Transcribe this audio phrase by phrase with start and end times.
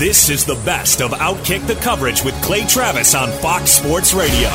[0.00, 4.48] This is the best of Outkick the coverage with Clay Travis on Fox Sports Radio.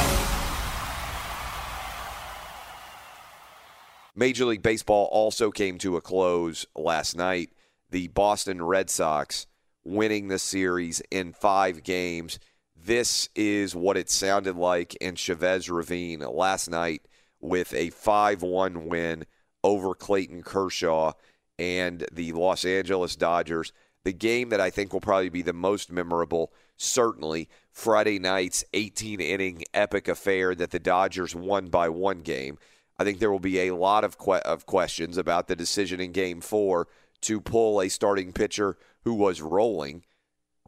[4.16, 7.52] Major League Baseball also came to a close last night.
[7.92, 9.46] The Boston Red Sox
[9.84, 12.40] winning the series in five games.
[12.76, 17.04] This is what it sounded like in Chavez Ravine last night
[17.40, 19.26] with a 5 1 win
[19.64, 21.12] over Clayton Kershaw
[21.60, 23.72] and the Los Angeles Dodgers.
[24.06, 29.20] The game that I think will probably be the most memorable, certainly Friday night's 18
[29.20, 32.60] inning epic affair that the Dodgers won by one game.
[33.00, 36.12] I think there will be a lot of, que- of questions about the decision in
[36.12, 36.88] game four
[37.22, 40.04] to pull a starting pitcher who was rolling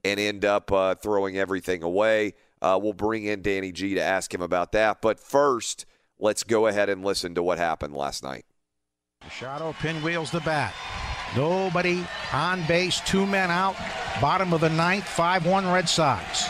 [0.04, 2.34] and end up uh, throwing everything away.
[2.60, 5.00] Uh, we'll bring in Danny G to ask him about that.
[5.00, 5.86] But first,
[6.18, 8.46] let's go ahead and listen to what happened last night.
[9.24, 10.74] Machado pinwheels the bat.
[11.36, 13.76] Nobody on base, two men out.
[14.22, 16.50] Bottom of the ninth, 5 1 Red Sox.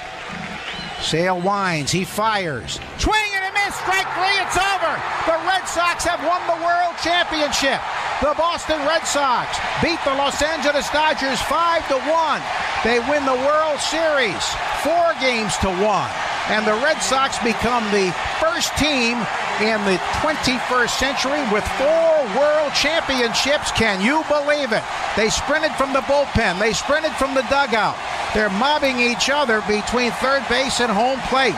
[1.02, 2.80] Sale winds, he fires.
[2.98, 4.94] Swing and a miss, strike three, it's over.
[5.26, 7.82] The Red Sox have won the World Championship.
[8.22, 12.42] The Boston Red Sox beat the Los Angeles Dodgers 5 to 1.
[12.84, 14.42] They win the World Series,
[14.82, 16.10] four games to one.
[16.50, 19.18] And the Red Sox become the first team
[19.62, 23.72] in the 21st century with four world championships.
[23.72, 24.84] Can you believe it?
[25.16, 27.98] They sprinted from the bullpen, they sprinted from the dugout.
[28.34, 31.58] They're mobbing each other between third base and home plate.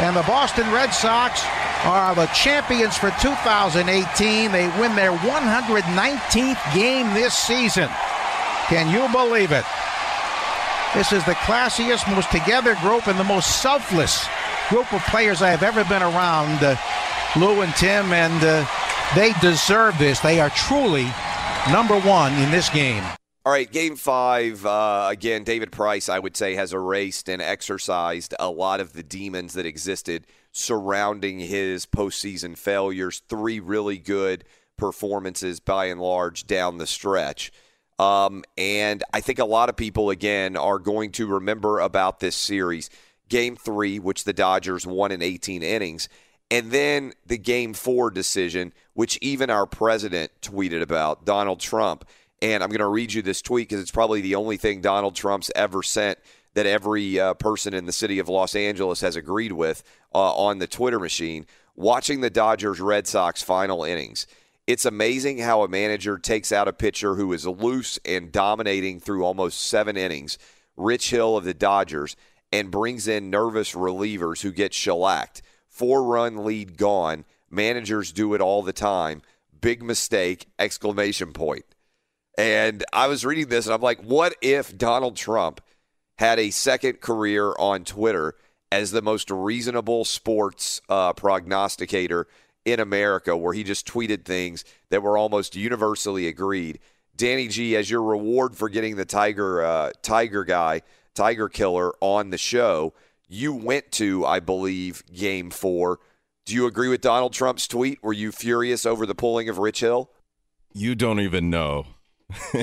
[0.00, 1.44] And the Boston Red Sox
[1.84, 4.52] are the champions for 2018.
[4.52, 7.90] They win their 119th game this season.
[8.68, 9.64] Can you believe it?
[10.94, 14.26] This is the classiest, most together group and the most selfless
[14.72, 16.64] group of players I have ever been around.
[16.64, 16.76] Uh,
[17.36, 18.66] Lou and Tim, and uh,
[19.14, 20.18] they deserve this.
[20.20, 21.06] They are truly
[21.70, 23.04] number one in this game.
[23.44, 24.64] All right, game five.
[24.64, 29.02] Uh, again, David Price, I would say, has erased and exercised a lot of the
[29.02, 33.20] demons that existed surrounding his postseason failures.
[33.28, 34.42] Three really good
[34.78, 37.52] performances by and large down the stretch.
[37.98, 42.36] Um, and I think a lot of people, again, are going to remember about this
[42.36, 42.88] series.
[43.32, 46.10] Game three, which the Dodgers won in 18 innings.
[46.50, 52.04] And then the game four decision, which even our president tweeted about, Donald Trump.
[52.42, 55.14] And I'm going to read you this tweet because it's probably the only thing Donald
[55.14, 56.18] Trump's ever sent
[56.52, 59.82] that every uh, person in the city of Los Angeles has agreed with
[60.14, 61.46] uh, on the Twitter machine.
[61.74, 64.26] Watching the Dodgers Red Sox final innings.
[64.66, 69.24] It's amazing how a manager takes out a pitcher who is loose and dominating through
[69.24, 70.36] almost seven innings,
[70.76, 72.14] Rich Hill of the Dodgers,
[72.52, 75.42] and brings in nervous relievers who get shellacked.
[75.68, 77.24] Four run lead gone.
[77.50, 79.22] Managers do it all the time.
[79.60, 80.48] Big mistake!
[80.58, 81.64] Exclamation point.
[82.36, 85.60] And I was reading this and I'm like, what if Donald Trump
[86.16, 88.34] had a second career on Twitter
[88.70, 92.26] as the most reasonable sports uh, prognosticator
[92.64, 96.78] in America where he just tweeted things that were almost universally agreed.
[97.16, 100.82] Danny G, as your reward for getting the Tiger uh, Tiger guy
[101.14, 102.94] Tiger Killer on the show.
[103.28, 106.00] You went to, I believe, game four.
[106.44, 108.02] Do you agree with Donald Trump's tweet?
[108.02, 110.10] Were you furious over the pulling of Rich Hill?
[110.72, 111.86] You don't even know.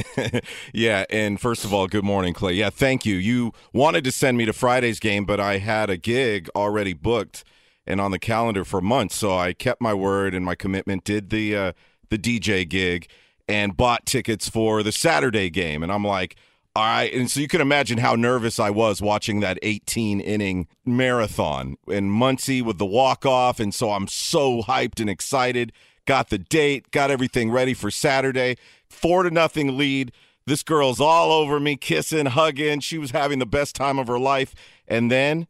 [0.74, 2.54] yeah, and first of all, good morning, Clay.
[2.54, 3.16] Yeah, thank you.
[3.16, 7.44] You wanted to send me to Friday's game, but I had a gig already booked
[7.86, 11.04] and on the calendar for months, so I kept my word and my commitment.
[11.04, 11.72] Did the uh,
[12.10, 13.08] the DJ gig
[13.48, 16.36] and bought tickets for the Saturday game, and I'm like,
[16.76, 17.14] all right.
[17.14, 22.12] And so you can imagine how nervous I was watching that 18 inning marathon and
[22.12, 25.72] Muncy with the walk off, and so I'm so hyped and excited.
[26.06, 28.56] Got the date, got everything ready for Saturday
[28.90, 30.12] four to nothing lead.
[30.46, 32.80] This girl's all over me, kissing, hugging.
[32.80, 34.56] She was having the best time of her life.
[34.88, 35.48] And then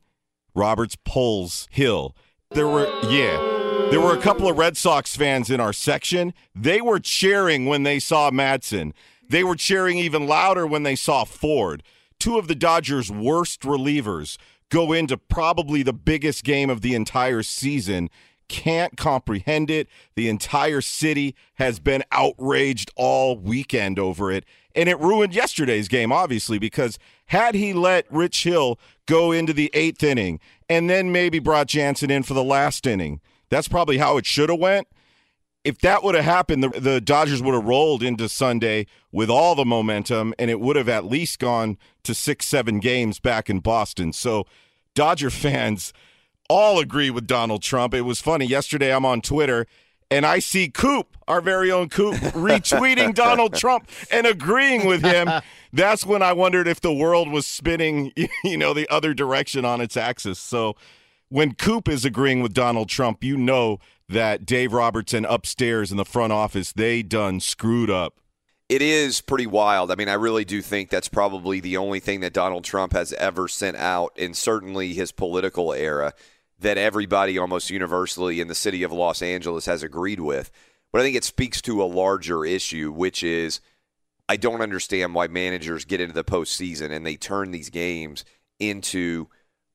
[0.54, 2.16] Roberts pulls Hill.
[2.52, 3.38] There were, yeah,
[3.92, 6.34] there were a couple of Red Sox fans in our section.
[6.54, 8.94] They were cheering when they saw Madson.
[9.30, 11.84] They were cheering even louder when they saw Ford.
[12.20, 14.38] Two of the Dodgers' worst relievers
[14.70, 18.10] go into probably the biggest game of the entire season
[18.50, 19.88] can't comprehend it.
[20.16, 24.44] The entire city has been outraged all weekend over it.
[24.76, 29.72] And it ruined yesterday's game, obviously, because had he let Rich Hill go into the
[29.74, 34.18] eighth inning and then maybe brought Jansen in for the last inning, that's probably how
[34.18, 34.88] it should have went.
[35.64, 39.56] If that would have happened, the, the Dodgers would have rolled into Sunday with all
[39.56, 43.60] the momentum, and it would have at least gone to six, seven games back in
[43.60, 44.14] Boston.
[44.14, 44.46] So,
[44.96, 45.94] Dodger fans–
[46.50, 47.94] all agree with Donald Trump.
[47.94, 48.46] It was funny.
[48.46, 49.68] Yesterday, I'm on Twitter
[50.12, 55.30] and I see Coop, our very own Coop, retweeting Donald Trump and agreeing with him.
[55.72, 58.12] That's when I wondered if the world was spinning,
[58.44, 60.40] you know, the other direction on its axis.
[60.40, 60.76] So
[61.30, 63.78] when Coop is agreeing with Donald Trump, you know
[64.10, 68.20] that Dave Robertson upstairs in the front office, they done screwed up.
[68.68, 69.92] It is pretty wild.
[69.92, 73.14] I mean, I really do think that's probably the only thing that Donald Trump has
[73.14, 76.14] ever sent out in certainly his political era
[76.60, 80.52] that everybody almost universally in the city of Los Angeles has agreed with.
[80.92, 83.62] But I think it speaks to a larger issue, which is
[84.28, 88.26] I don't understand why managers get into the postseason and they turn these games
[88.60, 89.30] into.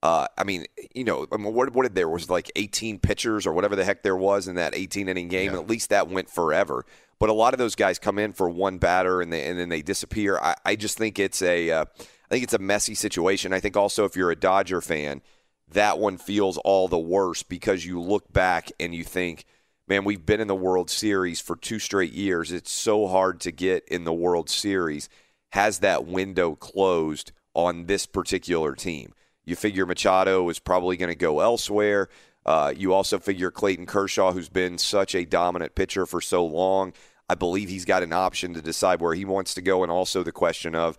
[0.05, 3.47] Uh, I mean, you know, I mean, what, what did there was like 18 pitchers
[3.47, 5.53] or whatever the heck there was in that 18 inning game.
[5.53, 5.59] Yeah.
[5.59, 6.85] At least that went forever.
[7.19, 9.71] But a lot of those guys come in for one batter and they, and then
[9.71, 10.39] they disappear.
[10.39, 13.55] I, I just think it's a, uh, I think it's a messy situation.
[13.55, 15.23] I think also if you're a Dodger fan,
[15.69, 19.47] that one feels all the worse because you look back and you think,
[19.89, 22.53] man, we've been in the World Series for two straight years.
[22.53, 25.09] It's so hard to get in the World Series.
[25.53, 29.15] Has that window closed on this particular team?
[29.45, 32.09] You figure Machado is probably going to go elsewhere.
[32.47, 36.93] Uh, you also figure Clayton Kershaw, who's been such a dominant pitcher for so long,
[37.29, 39.83] I believe he's got an option to decide where he wants to go.
[39.83, 40.99] And also the question of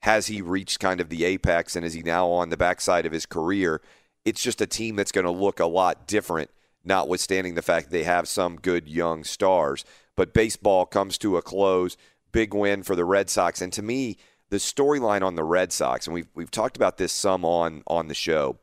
[0.00, 3.12] has he reached kind of the apex and is he now on the backside of
[3.12, 3.82] his career?
[4.26, 6.50] it's just a team that's going to look a lot different,
[6.84, 9.84] notwithstanding the fact they have some good young stars.
[10.16, 11.96] But baseball comes to a close.
[12.32, 13.62] Big win for the Red Sox.
[13.62, 14.18] And to me,
[14.50, 18.08] the storyline on the Red Sox, and we've, we've talked about this some on, on
[18.08, 18.58] the show,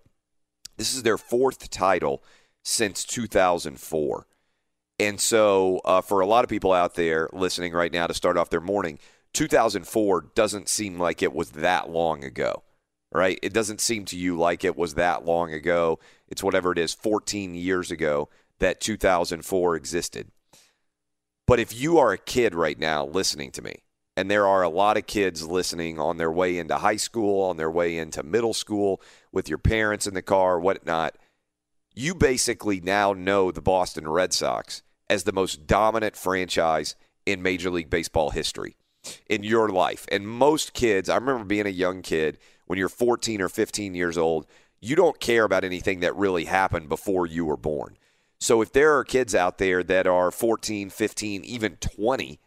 [0.78, 2.24] this is their fourth title
[2.64, 4.28] since 2004.
[5.00, 8.38] And so, uh, for a lot of people out there listening right now to start
[8.38, 9.00] off their morning,
[9.34, 12.64] 2004 doesn't seem like it was that long ago
[13.14, 13.38] right?
[13.42, 16.00] It doesn't seem to you like it was that long ago.
[16.28, 20.30] It's whatever it is, 14 years ago that 2004 existed.
[21.46, 23.83] But if you are a kid right now listening to me,
[24.16, 27.58] and there are a lot of kids listening on their way into high school, on
[27.58, 29.02] their way into middle school,
[29.32, 31.16] with your parents in the car, whatnot,
[31.96, 37.70] you basically now know the Boston Red Sox as the most dominant franchise in Major
[37.70, 38.76] League Baseball history
[39.30, 40.06] in your life.
[40.12, 44.18] And most kids, I remember being a young kid when you're 14 or 15 years
[44.18, 44.46] old,
[44.80, 47.98] you don't care about anything that really happened before you were born.
[48.40, 52.40] So if there are kids out there that are 14, 15, even 20,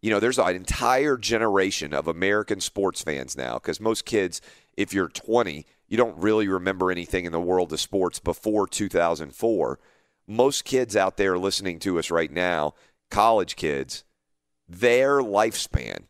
[0.00, 4.40] you know, there's an entire generation of American sports fans now because most kids,
[4.76, 9.78] if you're 20, you don't really remember anything in the world of sports before 2004.
[10.26, 12.74] Most kids out there listening to us right now,
[13.10, 14.04] college kids,
[14.68, 16.04] their lifespan,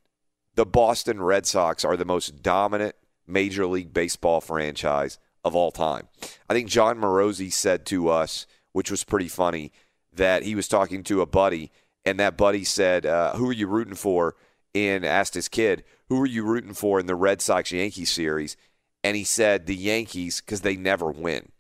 [0.54, 2.96] the Boston Red Sox are the most dominant
[3.28, 6.08] Major League Baseball franchise of all time.
[6.50, 9.70] I think Jon Morosi said to us, which was pretty funny,
[10.12, 11.70] that he was talking to a buddy,
[12.08, 14.34] and that buddy said, uh, "Who are you rooting for?"
[14.74, 18.56] And asked his kid, "Who are you rooting for in the Red Sox Yankees series?"
[19.04, 21.52] And he said, "The Yankees because they never win."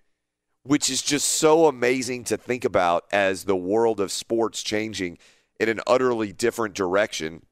[0.62, 5.18] Which is just so amazing to think about as the world of sports changing
[5.60, 7.46] in an utterly different direction.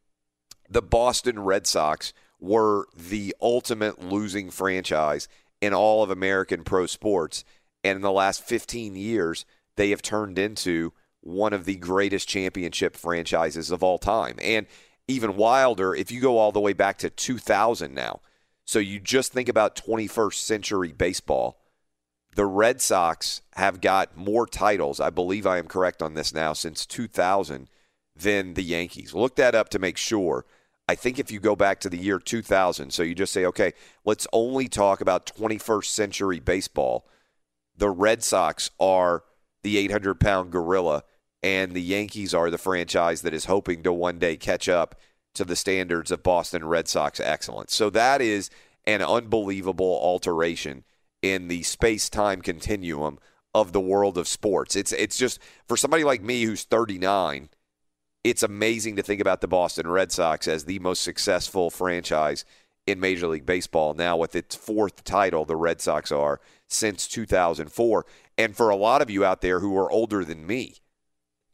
[0.69, 5.29] The Boston Red Sox were the ultimate losing franchise
[5.61, 7.45] in all of American pro sports.
[7.85, 9.45] And in the last 15 years,
[9.77, 10.93] they have turned into
[11.27, 14.37] one of the greatest championship franchises of all time.
[14.41, 14.67] And
[15.09, 18.21] even wilder, if you go all the way back to 2000 now,
[18.65, 21.61] so you just think about 21st century baseball,
[22.35, 26.53] the Red Sox have got more titles, I believe I am correct on this now,
[26.53, 27.69] since 2000
[28.15, 29.15] than the Yankees.
[29.15, 30.45] Look that up to make sure.
[30.89, 33.73] I think if you go back to the year 2000, so you just say, okay,
[34.05, 37.09] let's only talk about 21st century baseball,
[37.77, 39.25] the Red Sox are
[39.63, 41.03] the 800 pound gorilla,
[41.47, 44.97] and the Yankees are the franchise that is hoping to one day catch up
[45.33, 47.73] to the standards of Boston Red Sox excellence.
[47.73, 48.51] So that is
[48.85, 50.83] an unbelievable alteration
[51.23, 53.21] in the space time continuum
[53.55, 54.75] of the world of sports.
[54.75, 55.39] It's it's just
[55.69, 57.49] for somebody like me who's 39
[58.25, 62.45] it's amazing to think about the Boston Red Sox as the most successful franchise
[62.85, 68.05] in Major League Baseball now with its fourth title, the Red Sox are since 2004.
[68.37, 70.81] And for a lot of you out there who are older than me,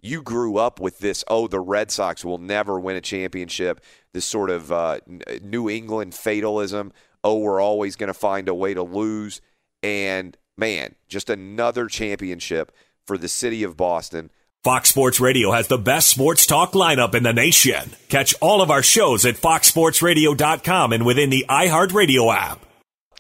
[0.02, 3.80] you grew up with this, oh, the Red Sox will never win a championship,
[4.12, 4.98] this sort of uh,
[5.40, 6.92] New England fatalism.
[7.24, 9.40] Oh, we're always going to find a way to lose.
[9.82, 12.72] And man, just another championship
[13.06, 14.30] for the city of Boston
[14.62, 17.96] Fox Sports Radio has the best sports talk lineup in the nation.
[18.08, 22.64] Catch all of our shows at foxsportsradio.com and within the iHeartRadio app.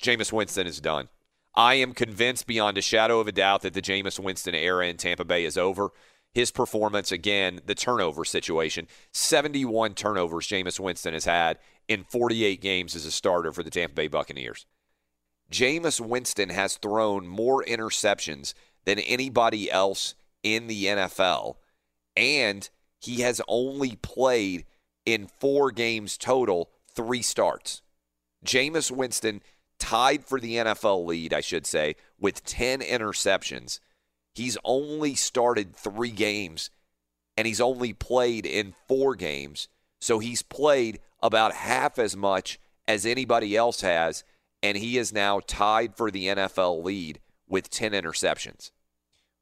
[0.00, 1.08] Jameis Winston is done.
[1.56, 4.98] I am convinced beyond a shadow of a doubt that the Jameis Winston era in
[4.98, 5.90] Tampa Bay is over.
[6.32, 11.58] His performance, again, the turnover situation 71 turnovers Jameis Winston has had
[11.88, 14.66] in 48 games as a starter for the Tampa Bay Buccaneers.
[15.50, 21.56] Jameis Winston has thrown more interceptions than anybody else in the NFL,
[22.16, 24.64] and he has only played
[25.04, 27.82] in four games total, three starts.
[28.44, 29.42] Jameis Winston
[29.78, 33.80] tied for the NFL lead, I should say, with 10 interceptions.
[34.34, 36.70] He's only started three games,
[37.36, 39.68] and he's only played in four games.
[40.00, 42.58] So he's played about half as much
[42.88, 44.24] as anybody else has,
[44.62, 48.70] and he is now tied for the NFL lead with 10 interceptions.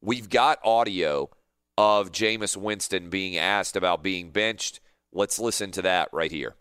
[0.01, 1.31] We've got audio
[1.79, 4.81] of Jameis Winston being asked about being benched.
[5.13, 6.55] Let's listen to that right here.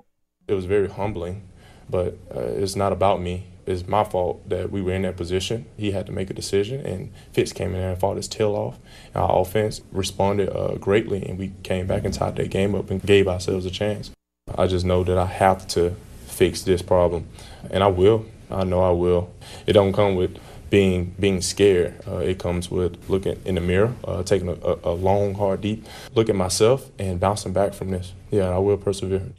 [0.47, 1.47] It was very humbling,
[1.89, 3.47] but uh, it's not about me.
[3.69, 5.65] It's my fault that we were in that position.
[5.77, 8.55] He had to make a decision, and Fitz came in there and fought his tail
[8.55, 8.79] off.
[9.13, 13.01] Our offense responded uh, greatly, and we came back and tied that game up and
[13.01, 14.11] gave ourselves a chance.
[14.57, 15.95] I just know that I have to
[16.25, 17.27] fix this problem,
[17.69, 18.25] and I will.
[18.49, 19.31] I know I will.
[19.67, 20.37] It don't come with
[20.69, 22.01] being being scared.
[22.07, 25.85] Uh, it comes with looking in the mirror, uh, taking a, a, long, hard, deep
[26.15, 28.13] look at myself, and bouncing back from this.
[28.31, 29.31] Yeah, I will persevere.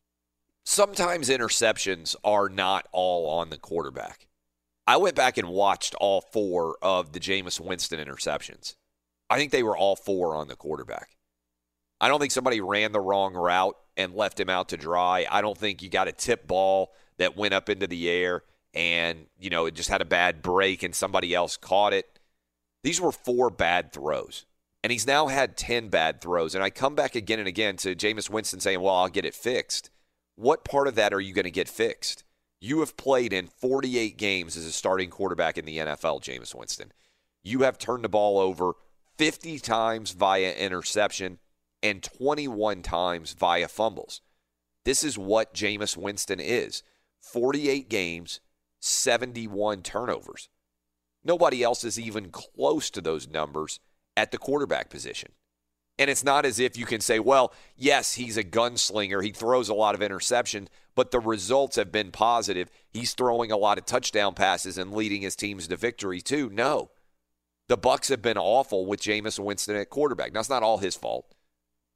[0.73, 4.29] Sometimes interceptions are not all on the quarterback.
[4.87, 8.77] I went back and watched all four of the Jameis Winston interceptions.
[9.29, 11.17] I think they were all four on the quarterback.
[12.01, 15.27] I don't think somebody ran the wrong route and left him out to dry.
[15.29, 19.27] I don't think you got a tip ball that went up into the air and,
[19.41, 22.21] you know, it just had a bad break and somebody else caught it.
[22.85, 24.47] These were four bad throws.
[24.85, 26.55] And he's now had 10 bad throws.
[26.55, 29.35] And I come back again and again to Jameis Winston saying, well, I'll get it
[29.35, 29.91] fixed.
[30.41, 32.25] What part of that are you going to get fixed?
[32.63, 36.93] You have played in 48 games as a starting quarterback in the NFL, Jameis Winston.
[37.43, 38.73] You have turned the ball over
[39.19, 41.41] 50 times via interception
[41.83, 44.23] and 21 times via fumbles.
[44.87, 46.85] This is what Jameis Winston is
[47.21, 48.41] 48 games,
[48.79, 50.49] 71 turnovers.
[51.23, 53.79] Nobody else is even close to those numbers
[54.17, 55.33] at the quarterback position.
[56.01, 59.23] And it's not as if you can say, well, yes, he's a gunslinger.
[59.23, 62.71] He throws a lot of interceptions, but the results have been positive.
[62.89, 66.49] He's throwing a lot of touchdown passes and leading his teams to victory, too.
[66.49, 66.91] No.
[67.69, 70.33] The Bucks have been awful with Jameis Winston at quarterback.
[70.33, 71.35] Now, it's not all his fault.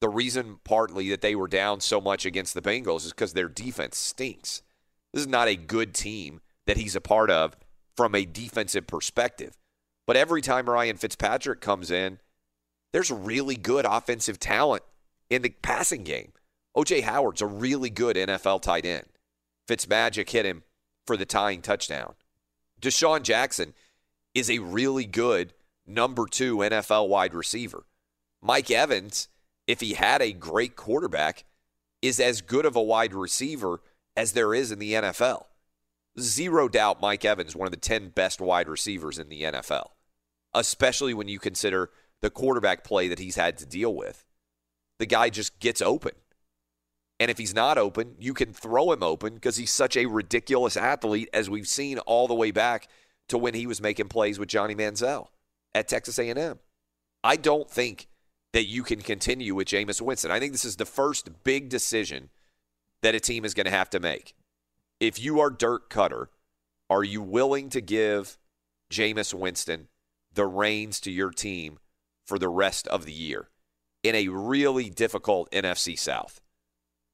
[0.01, 3.49] The reason partly that they were down so much against the Bengals is because their
[3.49, 4.61] defense stinks.
[5.13, 7.57] This is not a good team that he's a part of
[7.97, 9.57] from a defensive perspective.
[10.05, 12.19] But every time Ryan Fitzpatrick comes in,
[12.95, 14.81] there's really good offensive talent
[15.29, 16.31] in the passing game.
[16.77, 19.07] OJ Howard's a really good NFL tight end.
[19.67, 20.63] Fitzmagic hit him
[21.05, 22.13] for the tying touchdown.
[22.81, 23.73] DeSean Jackson
[24.33, 25.51] is a really good
[25.85, 27.83] number two NFL wide receiver.
[28.41, 29.27] Mike Evans,
[29.67, 31.43] if he had a great quarterback,
[32.01, 33.81] is as good of a wide receiver
[34.15, 35.47] as there is in the NFL
[36.17, 39.89] zero doubt Mike Evans, one of the 10 best wide receivers in the NFL,
[40.53, 41.89] especially when you consider
[42.25, 44.25] the quarterback play that he's had to deal with.
[44.97, 46.13] The guy just gets open.
[47.19, 50.75] And if he's not open, you can throw him open because he's such a ridiculous
[50.75, 52.87] athlete, as we've seen all the way back
[53.29, 55.27] to when he was making plays with Johnny Manziel
[55.75, 56.57] at Texas A&M.
[57.23, 58.07] I don't think
[58.53, 60.31] that you can continue with Jameis Winston.
[60.31, 62.31] I think this is the first big decision
[63.03, 64.33] that a team is going to have to make.
[64.99, 66.29] If you are Dirk Koetter,
[66.89, 68.39] are you willing to give
[68.91, 69.89] Jameis Winston
[70.33, 71.77] the reins to your team
[72.25, 73.49] for the rest of the year
[74.03, 76.41] in a really difficult NFC South?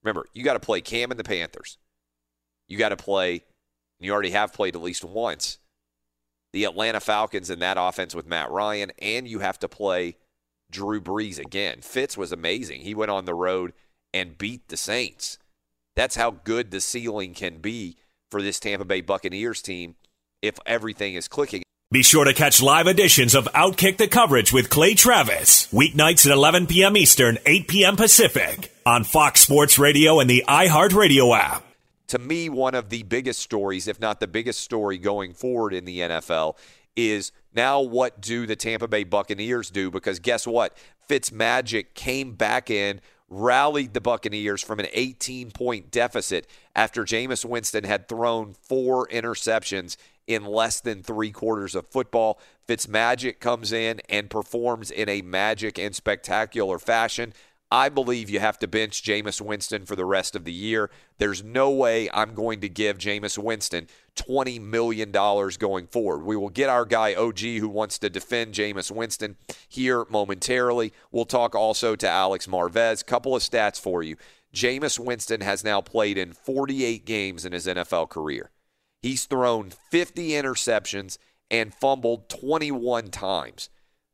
[0.04, 1.78] Remember, you got to play Cam and the Panthers.
[2.68, 5.60] You got to play, and you already have played at least once,
[6.54, 10.18] the Atlanta Falcons in that offense with Matt Ryan, and you have to play
[10.70, 11.82] Drew Brees again.
[11.82, 12.82] Fitz was amazing.
[12.82, 13.74] He went on the road
[14.14, 15.38] and beat the Saints.
[15.96, 17.98] That's how good the ceiling can be
[18.30, 19.96] for this Tampa Bay Buccaneers team
[20.42, 21.64] if everything is clicking.
[21.92, 26.32] Be sure to catch live editions of Outkick the Coverage with Clay Travis, weeknights at
[26.32, 26.96] 11 p.m.
[26.96, 27.98] Eastern, 8 p.m.
[27.98, 31.66] Pacific, on Fox Sports Radio and the iHeartRadio app.
[32.08, 35.84] To me, one of the biggest stories, if not the biggest story going forward in
[35.84, 36.56] the NFL,
[36.96, 39.92] is now what do the Tampa Bay Buccaneers do?
[39.92, 40.78] Because guess what?
[41.10, 47.84] Fitzmagic came back in, rallied the Buccaneers from an 18 point deficit after Jameis Winston
[47.84, 52.40] had thrown four interceptions in less than three quarters of football.
[52.68, 57.34] Fitzmagic comes in and performs in a magic and spectacular fashion.
[57.74, 60.90] I believe you have to bench Jameis Winston for the rest of the year.
[61.20, 63.88] There's no way I'm going to give Jameis Winston
[64.18, 66.26] $20 million going forward.
[66.26, 69.38] We will get our guy OG who wants to defend Jameis Winston
[69.70, 70.92] here momentarily.
[71.14, 73.06] We'll talk also to Alex Marvez.
[73.06, 74.18] Couple of stats for you.
[74.54, 78.52] Jameis Winston has now played in 48 games in his NFL career.
[79.02, 81.18] He's thrown 50 interceptions
[81.50, 83.70] and fumbled 21 times.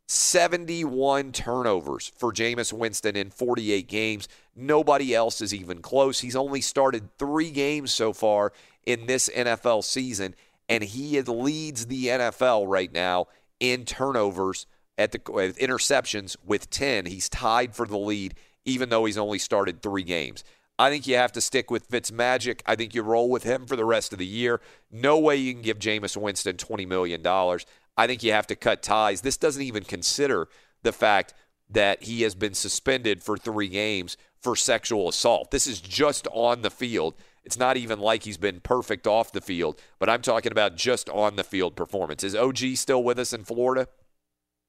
[0.08, 4.28] 71 turnovers for Jameis Winston in 48 games.
[4.56, 6.22] Nobody else is even close.
[6.22, 8.54] He's only started three games so far
[8.86, 10.34] in this NFL season,
[10.70, 13.28] and he leads the NFL right now
[13.60, 14.66] in turnovers
[14.98, 17.06] at the interceptions with 10.
[17.06, 20.46] He's tied for the lead, even though he's only started three games.
[20.80, 22.62] I think you have to stick with Fitzmagic.
[22.66, 24.62] I think you roll with him for the rest of the year.
[24.92, 27.26] No way you can give Jameis Winston $20 million.
[27.26, 29.22] I think you have to cut ties.
[29.22, 30.48] This doesn't even consider
[30.84, 31.34] the fact
[31.70, 35.52] that he has been suspended for three games for sexual assault.
[35.52, 37.16] This is just on the field.
[37.44, 41.10] It's not even like he's been perfect off the field, but I'm talking about just
[41.10, 42.24] on the field performance.
[42.24, 43.88] Is OG still with us in Florida?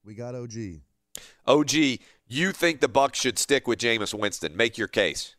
[0.04, 0.54] We got OG.
[1.46, 1.72] OG,
[2.26, 4.56] you think the Bucks should stick with Jameis Winston?
[4.56, 5.34] Make your case.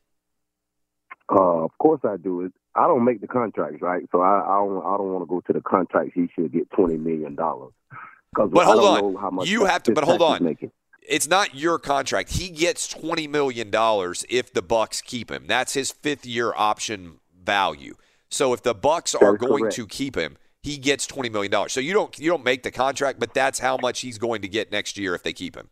[1.31, 2.41] Uh, of course I do.
[2.41, 2.53] It.
[2.75, 4.03] I don't make the contracts, right?
[4.11, 4.77] So I, I don't.
[4.79, 6.13] I don't want to go to the contracts.
[6.15, 7.71] He should get twenty million dollars.
[8.33, 9.93] But hold on, you have to.
[9.93, 10.57] But hold on,
[11.07, 12.31] it's not your contract.
[12.31, 15.45] He gets twenty million dollars if the Bucks keep him.
[15.47, 17.95] That's his fifth year option value.
[18.29, 19.75] So if the Bucks are going correct.
[19.75, 21.73] to keep him, he gets twenty million dollars.
[21.73, 24.47] So you don't you don't make the contract, but that's how much he's going to
[24.47, 25.69] get next year if they keep him.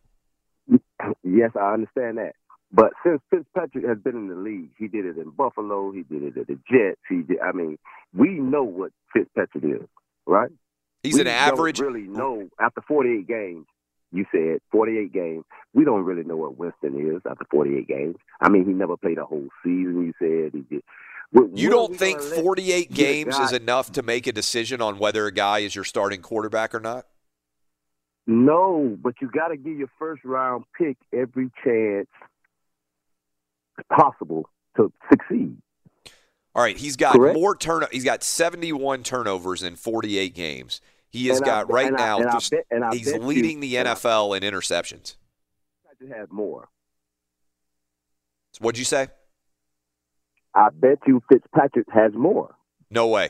[1.23, 2.33] Yes, I understand that.
[2.71, 6.23] But since Fitzpatrick has been in the league, he did it in Buffalo, he did
[6.23, 6.99] it at the Jets.
[7.07, 7.39] He did.
[7.39, 7.77] I mean,
[8.13, 9.87] we know what Fitzpatrick is,
[10.25, 10.51] right?
[11.03, 11.79] He's we an average.
[11.79, 13.65] Don't really know after 48 games.
[14.11, 15.43] You said 48 games.
[15.73, 18.15] We don't really know what Winston is after 48 games.
[18.41, 20.05] I mean, he never played a whole season.
[20.05, 20.83] You said he did.
[21.53, 25.31] You don't think 48 the games is enough to make a decision on whether a
[25.31, 27.05] guy is your starting quarterback or not?
[28.25, 32.07] No, but you got to give your first round pick every chance
[33.91, 35.57] possible to succeed.
[36.55, 37.35] All right, he's got Correct.
[37.37, 37.83] more turn.
[37.91, 40.81] He's got 71 turnovers in 48 games.
[41.09, 42.17] He has And I- got right and I- now.
[42.19, 45.15] and I just- bet- and I he's bet you- leading the NFL in interceptions.
[45.87, 46.69] Fitzpatrick has more.
[48.59, 49.09] What'd you say?
[50.55, 52.55] I bet you Fitzpatrick has more.
[52.89, 53.29] No way.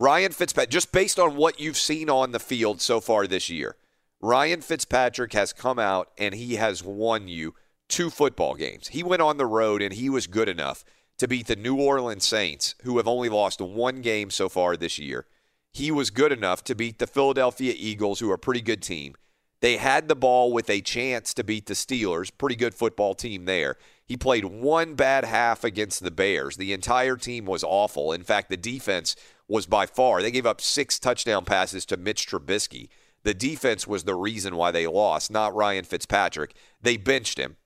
[0.00, 3.76] Ryan Fitzpatrick, just based on what you've seen on the field so far this year,
[4.20, 7.54] Ryan Fitzpatrick has come out and he has won you
[7.88, 8.88] two football games.
[8.88, 10.84] He went on the road and he was good enough
[11.18, 14.98] to beat the New Orleans Saints, who have only lost one game so far this
[14.98, 15.26] year.
[15.72, 19.14] He was good enough to beat the Philadelphia Eagles, who are a pretty good team.
[19.60, 23.44] They had the ball with a chance to beat the Steelers, pretty good football team
[23.44, 23.76] there.
[24.06, 26.56] He played one bad half against the Bears.
[26.56, 28.12] The entire team was awful.
[28.12, 29.16] In fact, the defense
[29.48, 32.88] was by far, they gave up six touchdown passes to Mitch Trubisky.
[33.24, 36.54] The defense was the reason why they lost, not Ryan Fitzpatrick.
[36.80, 37.56] They benched him.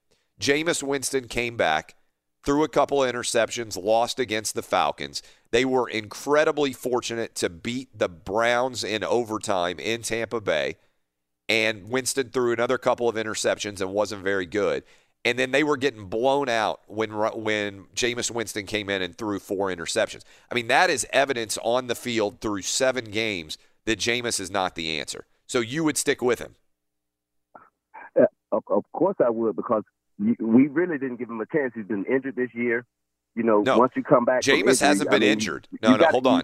[0.42, 1.94] Jameis Winston came back,
[2.44, 5.22] threw a couple of interceptions, lost against the Falcons.
[5.52, 10.76] They were incredibly fortunate to beat the Browns in overtime in Tampa Bay.
[11.48, 14.84] And Winston threw another couple of interceptions and wasn't very good.
[15.24, 19.38] and then they were getting blown out when when Jameis Winston came in and threw
[19.38, 20.22] four interceptions.
[20.50, 24.74] I mean, that is evidence on the field through seven games that Jameis is not
[24.74, 25.26] the answer.
[25.46, 26.56] So you would stick with him.
[28.18, 29.84] Uh, of, of course, I would because
[30.38, 31.72] we really didn't give him a chance.
[31.74, 32.84] He's been injured this year.
[33.34, 33.78] You know, No.
[33.78, 35.68] once you come back, Jameis injury, hasn't I been mean, injured.
[35.82, 36.42] No, no, gotta- hold on.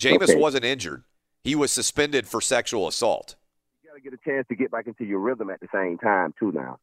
[0.00, 0.36] Jameis Okay.
[0.36, 1.02] wasn't injured.
[1.42, 3.36] He was suspended for sexual assault.
[3.82, 5.98] You got to get a chance to get back into your rhythm at the same
[5.98, 6.52] time too.
[6.52, 6.78] Now,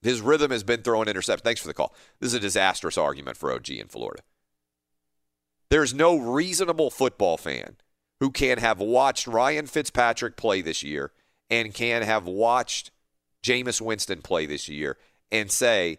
[0.00, 1.40] His rhythm has been throwing interceptions.
[1.40, 1.92] Thanks for the call.
[2.20, 4.22] This is a disastrous argument for OG in Florida.
[5.70, 7.76] There's no reasonable football fan
[8.20, 11.12] who can have watched Ryan Fitzpatrick play this year
[11.50, 12.90] and can have watched
[13.42, 14.96] Jameis Winston play this year
[15.30, 15.98] and say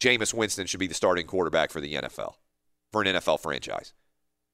[0.00, 2.34] Jameis Winston should be the starting quarterback for the NFL,
[2.92, 3.92] for an NFL franchise,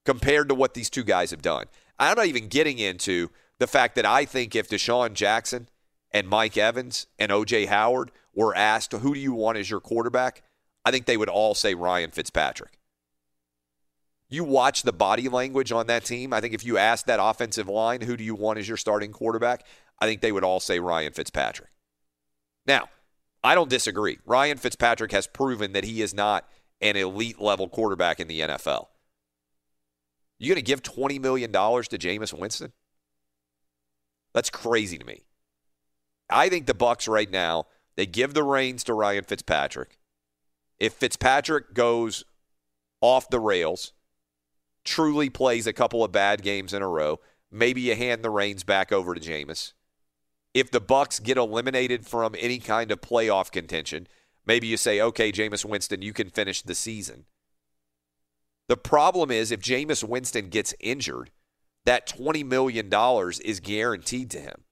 [0.05, 1.67] compared to what these two guys have done.
[1.99, 5.69] I'm not even getting into the fact that I think if DeSean Jackson
[6.11, 10.43] and Mike Evans and OJ Howard were asked, who do you want as your quarterback?
[10.85, 12.79] I think they would all say Ryan Fitzpatrick.
[14.29, 16.33] You watch the body language on that team.
[16.33, 19.13] I think if you ask that offensive line, who do you want as your starting
[19.13, 19.65] quarterback?
[20.01, 21.71] I think they would all say Ryan Fitzpatrick.
[23.45, 24.19] I don't disagree.
[24.25, 26.49] Ryan Fitzpatrick has proven that he is not
[26.81, 28.87] an elite level quarterback in the NFL.
[30.39, 32.73] You going to give $20 million to Jameis Winston?
[34.33, 35.25] That's crazy to me.
[36.31, 39.99] I think the Bucks right now, they give the reins to Ryan Fitzpatrick.
[40.81, 42.25] If Fitzpatrick goes
[43.03, 43.93] off the rails,
[44.85, 47.21] truly plays a couple of bad games in a row,
[47.53, 49.75] maybe you hand the reins back over to Jameis.
[50.55, 54.07] If the Bucks get eliminated from any kind of playoff contention,
[54.47, 57.25] maybe you say, okay, Jameis Winston, you can finish the season.
[58.69, 61.31] The problem is if Jameis Winston gets injured,
[61.85, 62.89] that $20 million
[63.45, 64.63] is guaranteed to him.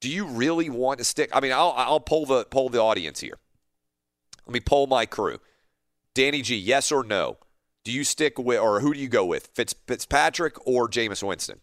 [0.00, 1.30] Do you really want to stick?
[1.32, 3.38] I mean, I'll, I'll the poll the audience here.
[4.46, 5.38] Let me poll my crew.
[6.14, 7.38] Danny G, yes or no?
[7.84, 11.60] Do you stick with, or who do you go with, Fitz, Fitzpatrick or Jameis Winston?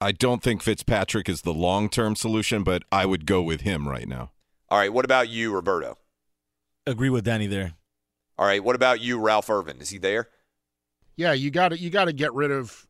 [0.00, 3.88] I don't think Fitzpatrick is the long term solution, but I would go with him
[3.88, 4.30] right now.
[4.68, 4.92] All right.
[4.92, 5.98] What about you, Roberto?
[6.86, 7.74] Agree with Danny there.
[8.38, 8.62] All right.
[8.62, 9.80] What about you, Ralph Irvin?
[9.80, 10.28] Is he there?
[11.16, 12.86] Yeah, you got to you got to get rid of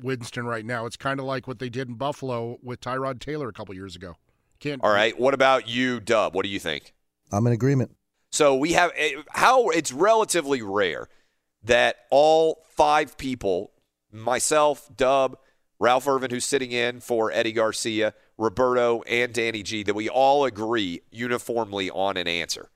[0.00, 0.86] Winston right now.
[0.86, 3.94] It's kind of like what they did in Buffalo with Tyrod Taylor a couple years
[3.94, 4.16] ago.
[4.58, 4.82] Can't.
[4.82, 5.18] All right.
[5.18, 6.34] What about you, Dub?
[6.34, 6.92] What do you think?
[7.30, 7.94] I'm in agreement.
[8.30, 11.08] So we have eh, how it's relatively rare
[11.62, 13.70] that all five people,
[14.10, 15.36] myself, Dub,
[15.82, 20.44] Ralph Irvin, who's sitting in for Eddie Garcia, Roberto, and Danny G, that we all
[20.44, 22.70] agree uniformly on an answer.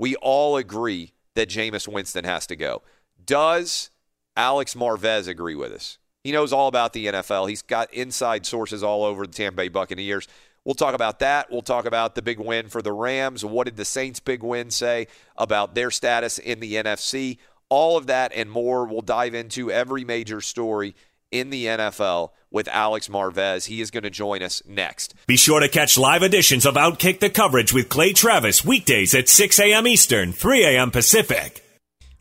[0.00, 2.82] We all agree that Jameis Winston has to go.
[3.24, 3.90] Does
[4.36, 5.98] Alex Marvez agree with us?
[6.24, 7.48] He knows all about the NFL.
[7.48, 10.26] He's got inside sources all over the Tampa Bay Buccaneers.
[10.64, 11.52] We'll talk about that.
[11.52, 13.44] We'll talk about the big win for the Rams.
[13.44, 17.38] What did the Saints' big win say about their status in the NFC?
[17.68, 18.86] All of that and more.
[18.86, 20.96] We'll dive into every major story
[21.30, 23.66] in the NFL with Alex Marvez.
[23.66, 25.14] He is going to join us next.
[25.26, 29.28] Be sure to catch live editions of Outkick the coverage with Clay Travis weekdays at
[29.28, 29.86] 6 a.m.
[29.86, 30.90] Eastern, 3 a.m.
[30.90, 31.64] Pacific.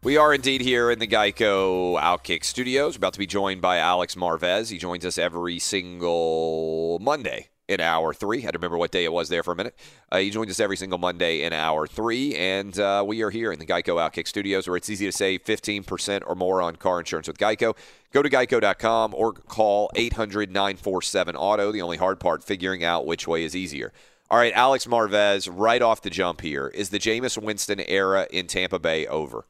[0.02, 2.96] We are indeed here in the Geico Outkick Studios.
[2.96, 4.72] We're about to be joined by Alex Marvez.
[4.72, 8.40] He joins us every single Monday in hour three.
[8.40, 9.76] I had to remember what day it was there for a minute.
[10.12, 13.52] Uh, he joins us every single Monday in hour three, and uh, we are here
[13.52, 17.00] in the Geico Outkick Studios where it's easy to save 15% or more on car
[17.00, 17.78] insurance with Geico.
[18.12, 21.72] Go to geico.com or call 800 947 Auto.
[21.72, 23.94] The only hard part, figuring out which way is easier.
[24.32, 26.68] All right, Alex Marvez, right off the jump here.
[26.70, 29.46] Is the Jameis Winston era in Tampa Bay over?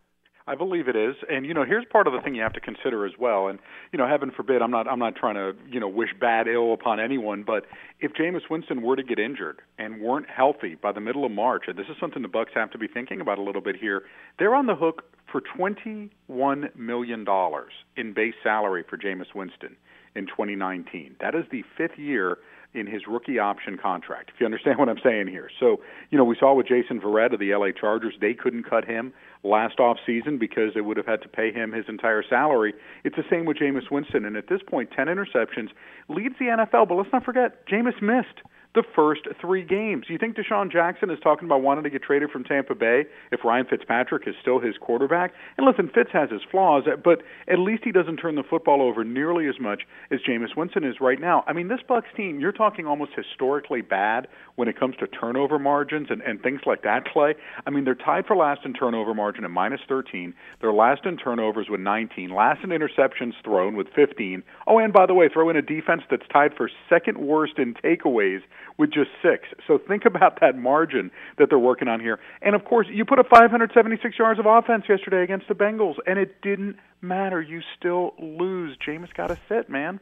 [0.49, 2.59] I believe it is, and you know, here's part of the thing you have to
[2.59, 3.49] consider as well.
[3.49, 3.59] And
[3.91, 6.73] you know, heaven forbid, I'm not, I'm not trying to, you know, wish bad ill
[6.73, 7.67] upon anyone, but
[7.99, 11.65] if Jameis Winston were to get injured and weren't healthy by the middle of March,
[11.67, 14.01] and this is something the Bucks have to be thinking about a little bit here,
[14.39, 19.75] they're on the hook for 21 million dollars in base salary for Jameis Winston
[20.15, 21.15] in 2019.
[21.21, 22.39] That is the fifth year
[22.73, 24.31] in his rookie option contract.
[24.33, 25.49] If you understand what I'm saying here.
[25.59, 28.85] So, you know, we saw with Jason Verrett of the LA Chargers, they couldn't cut
[28.85, 29.11] him
[29.43, 32.73] last off season because they would have had to pay him his entire salary.
[33.03, 35.69] It's the same with Jameis Winston and at this point 10 interceptions
[36.09, 38.41] leads the NFL, but let's not forget Jameis missed
[38.75, 40.05] the first three games.
[40.09, 43.43] You think DeSean Jackson is talking about wanting to get traded from Tampa Bay if
[43.43, 45.33] Ryan Fitzpatrick is still his quarterback?
[45.57, 49.03] And listen, Fitz has his flaws, but at least he doesn't turn the football over
[49.03, 51.43] nearly as much as Jameis Winston is right now.
[51.47, 55.57] I mean, this Bucks team, you're talking almost historically bad when it comes to turnover
[55.57, 57.33] margins and, and things like that, Clay.
[57.65, 60.33] I mean, they're tied for last in turnover margin at minus 13.
[60.61, 64.43] They're last in turnovers with 19, last in interceptions thrown with 15.
[64.67, 67.73] Oh, and by the way, throw in a defense that's tied for second worst in
[67.73, 68.41] takeaways
[68.79, 69.49] with just six.
[69.67, 72.17] So think about that margin that they're working on here.
[72.41, 76.17] And of course, you put up 576 yards of offense yesterday against the Bengals, and
[76.17, 77.41] it didn't matter.
[77.41, 78.77] You still lose.
[78.77, 79.99] Jameis got to sit, man.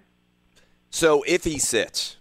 [0.91, 2.17] So if he sits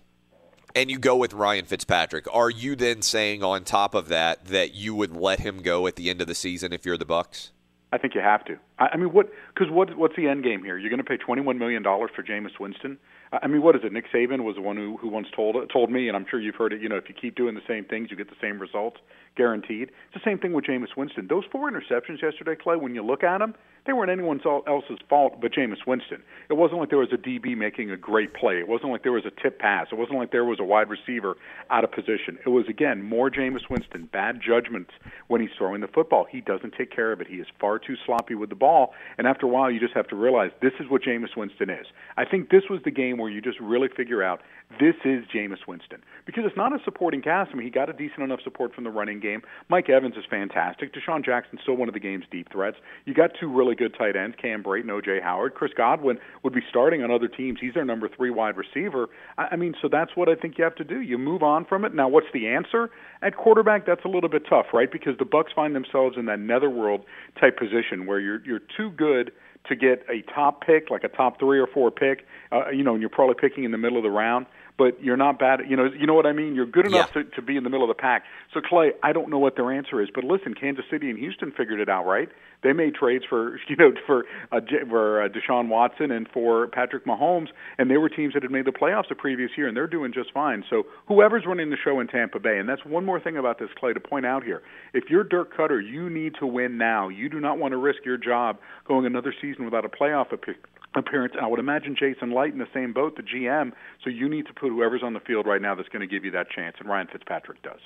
[0.75, 4.75] and you go with Ryan Fitzpatrick, are you then saying on top of that that
[4.75, 7.53] you would let him go at the end of the season if you're the Bucks?
[7.93, 8.59] I think you have to.
[8.79, 9.31] I, I mean, what?
[9.55, 9.97] Because what?
[9.97, 10.79] What's the end game here?
[10.79, 12.99] You're going to pay 21 million dollars for Jameis Winston.
[13.33, 13.93] I mean, what is it?
[13.93, 16.55] Nick Saban was the one who who once told told me, and I'm sure you've
[16.55, 16.81] heard it.
[16.81, 18.99] You know, if you keep doing the same things, you get the same results,
[19.37, 19.91] guaranteed.
[19.91, 21.27] It's the same thing with Jameis Winston.
[21.29, 22.77] Those four interceptions yesterday, Clay.
[22.77, 23.55] When you look at them,
[23.87, 26.23] they weren't anyone else's fault but Jameis Winston.
[26.51, 28.59] It wasn't like there was a DB making a great play.
[28.59, 29.89] It wasn't like there was a tip pass.
[29.93, 31.37] It wasn't like there was a wide receiver
[31.71, 32.39] out of position.
[32.45, 34.91] It was again more Jameis Winston, bad judgments
[35.29, 36.27] when he's throwing the football.
[36.31, 37.29] He doesn't take care of it.
[37.29, 40.09] He is far too sloppy with the ball, and after a while, you just have
[40.09, 41.87] to realize this is what Jameis Winston is.
[42.17, 44.41] I think this was the game where you just really figure out
[44.81, 47.51] this is Jameis Winston because it's not a supporting cast.
[47.53, 49.43] I mean, he got a decent enough support from the running game.
[49.69, 50.93] Mike Evans is fantastic.
[50.93, 52.77] DeSean Jackson's still one of the game's deep threats.
[53.05, 55.21] You got two really good tight ends, Cam Brate and O.J.
[55.23, 55.55] Howard.
[55.55, 57.59] Chris Godwin would be starting on other teams.
[57.61, 59.09] He's their number three wide receiver.
[59.39, 61.01] I, I mean, so that's what I think you have to do.
[61.01, 61.95] You move on from it.
[61.95, 62.91] Now, what's the answer
[63.23, 63.87] at quarterback?
[63.87, 64.91] That's a little bit tough, right?
[64.91, 67.05] Because the Bucks find themselves in that netherworld
[67.41, 69.33] type position where you're you're too good
[69.69, 72.93] to get a top pick, like a top three or four pick, uh, you know,
[72.93, 74.47] and you're probably picking in the middle of the round
[74.79, 75.61] but you're not bad.
[75.69, 76.55] You know, you know what I mean.
[76.55, 77.23] You're good enough yeah.
[77.23, 78.25] to, to be in the middle of the pack.
[78.53, 81.53] So Clay, I don't know what their answer is, but listen, Kansas City and Houston
[81.53, 82.29] figured it out, right?
[82.67, 87.07] They made trades for you know for uh, for uh, Deshaun Watson and for Patrick
[87.07, 87.49] Mahomes,
[87.79, 90.13] and they were teams that had made the playoffs the previous year, and they're doing
[90.13, 90.65] just fine.
[90.69, 93.69] So whoever's running the show in Tampa Bay, and that's one more thing about this
[93.79, 94.63] Clay to point out here.
[94.93, 97.09] If you're Dirk Koetter, you need to win now.
[97.09, 101.35] You do not want to risk your job going another season without a playoff appearance.
[101.41, 103.71] I would imagine Jason Licht in the same boat, the GM.
[104.03, 106.25] So you need to put whoever's on the field right now that's going to give
[106.25, 107.81] you that chance, and Ryan Fitzpatrick does.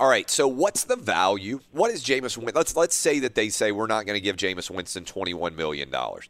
[0.00, 0.28] All right.
[0.30, 1.60] So what's the value?
[1.70, 2.54] What is Jameis?
[2.54, 5.54] Let's let's say that they say we're not going to give Jameis Winston twenty one
[5.56, 6.28] million dollars.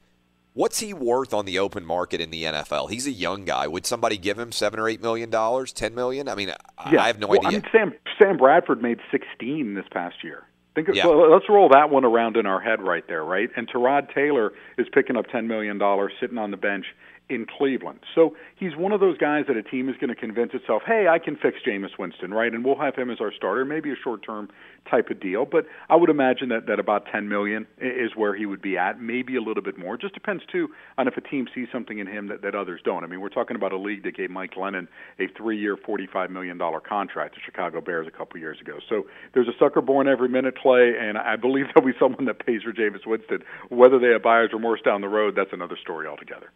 [0.54, 2.90] What's he worth on the open market in the NFL?
[2.90, 3.66] He's a young guy.
[3.66, 6.28] Would somebody give him seven or eight million dollars, ten million?
[6.28, 7.02] I mean, yeah.
[7.02, 7.60] I have no well, idea.
[7.60, 10.44] I mean, Sam Sam Bradford made sixteen this past year.
[10.74, 11.06] Think of, Yeah.
[11.06, 13.50] let's roll that one around in our head right there, right?
[13.56, 16.86] And Tyrod Taylor is picking up ten million dollars sitting on the bench
[17.32, 18.00] in Cleveland.
[18.14, 21.08] So he's one of those guys that a team is going to convince itself, hey,
[21.08, 22.52] I can fix Jameis Winston, right?
[22.52, 24.50] And we'll have him as our starter, maybe a short term
[24.90, 25.44] type of deal.
[25.44, 29.00] But I would imagine that, that about ten million is where he would be at,
[29.00, 29.94] maybe a little bit more.
[29.94, 30.68] It just depends too
[30.98, 33.04] on if a team sees something in him that, that others don't.
[33.04, 36.06] I mean, we're talking about a league that gave Mike Glennon a three year forty
[36.06, 38.78] five million dollar contract, to Chicago Bears a couple years ago.
[38.88, 42.44] So there's a sucker born every minute, Clay, and I believe there'll be someone that
[42.44, 43.42] pays for Jameis Winston.
[43.68, 46.50] Whether they have buyer's remorse down the road, that's another story altogether.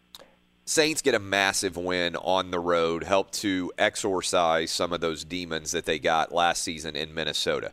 [0.68, 5.70] Saints get a massive win on the road, help to exorcise some of those demons
[5.70, 7.72] that they got last season in Minnesota.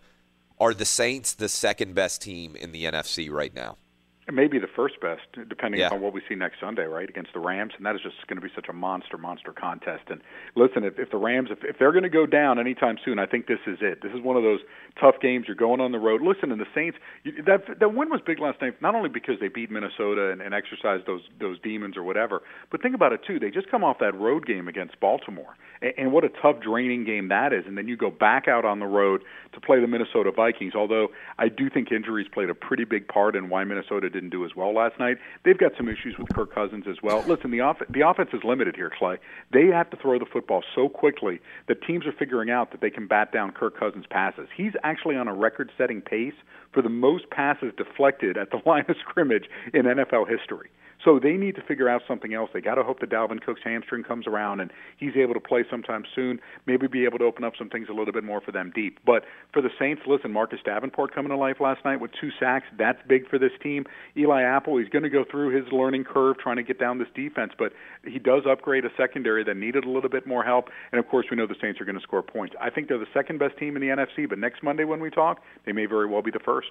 [0.59, 3.77] Are the Saints the second best team in the NFC right now?
[4.25, 5.89] It may be the first best, depending Yeah.
[5.91, 8.39] on what we see next Sunday, right, against the Rams, and that is just going
[8.39, 10.03] to be such a monster, monster contest.
[10.09, 10.21] And
[10.55, 13.25] listen, if, if the Rams, if, if they're going to go down anytime soon, I
[13.25, 14.01] think this is it.
[14.01, 14.61] This is one of those
[14.97, 15.45] tough games.
[15.47, 16.21] You're going on the road.
[16.21, 19.39] Listen, and the Saints, you, that that win was big last night, not only because
[19.41, 23.21] they beat Minnesota and, and exercised those those demons or whatever, but think about it
[23.27, 23.39] too.
[23.39, 27.03] They just come off that road game against Baltimore, and, and what a tough, draining
[27.03, 27.65] game that is.
[27.67, 30.75] And then you go back out on the road to play the Minnesota Vikings.
[30.75, 34.45] Although I do think injuries played a pretty big part in why Minnesota didn't do
[34.45, 35.17] as well last night.
[35.43, 37.23] They've got some issues with Kirk Cousins as well.
[37.27, 39.17] Listen, the off- the offense is limited here, Clay.
[39.51, 42.89] They have to throw the football so quickly that teams are figuring out that they
[42.89, 44.47] can bat down Kirk Cousins' passes.
[44.55, 46.35] He's actually on a record-setting pace
[46.71, 50.69] for the most passes deflected at the line of scrimmage in NFL history.
[51.03, 52.49] So they need to figure out something else.
[52.53, 55.65] They got to hope that Dalvin Cook's hamstring comes around and he's able to play
[55.69, 56.39] sometime soon.
[56.65, 58.99] Maybe be able to open up some things a little bit more for them deep.
[59.05, 62.65] But for the Saints, listen, Marcus Davenport coming to life last night with two sacks.
[62.77, 63.85] That's big for this team.
[64.15, 67.09] Eli Apple, he's going to go through his learning curve trying to get down this
[67.13, 67.73] defense, but
[68.05, 70.69] he does upgrade a secondary that needed a little bit more help.
[70.91, 72.55] And of course, we know the Saints are going to score points.
[72.61, 75.09] I think they're the second best team in the NFC, but next Monday when we
[75.09, 76.69] talk, they may very well be the first.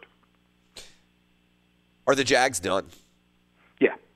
[2.07, 2.87] Are the Jags done?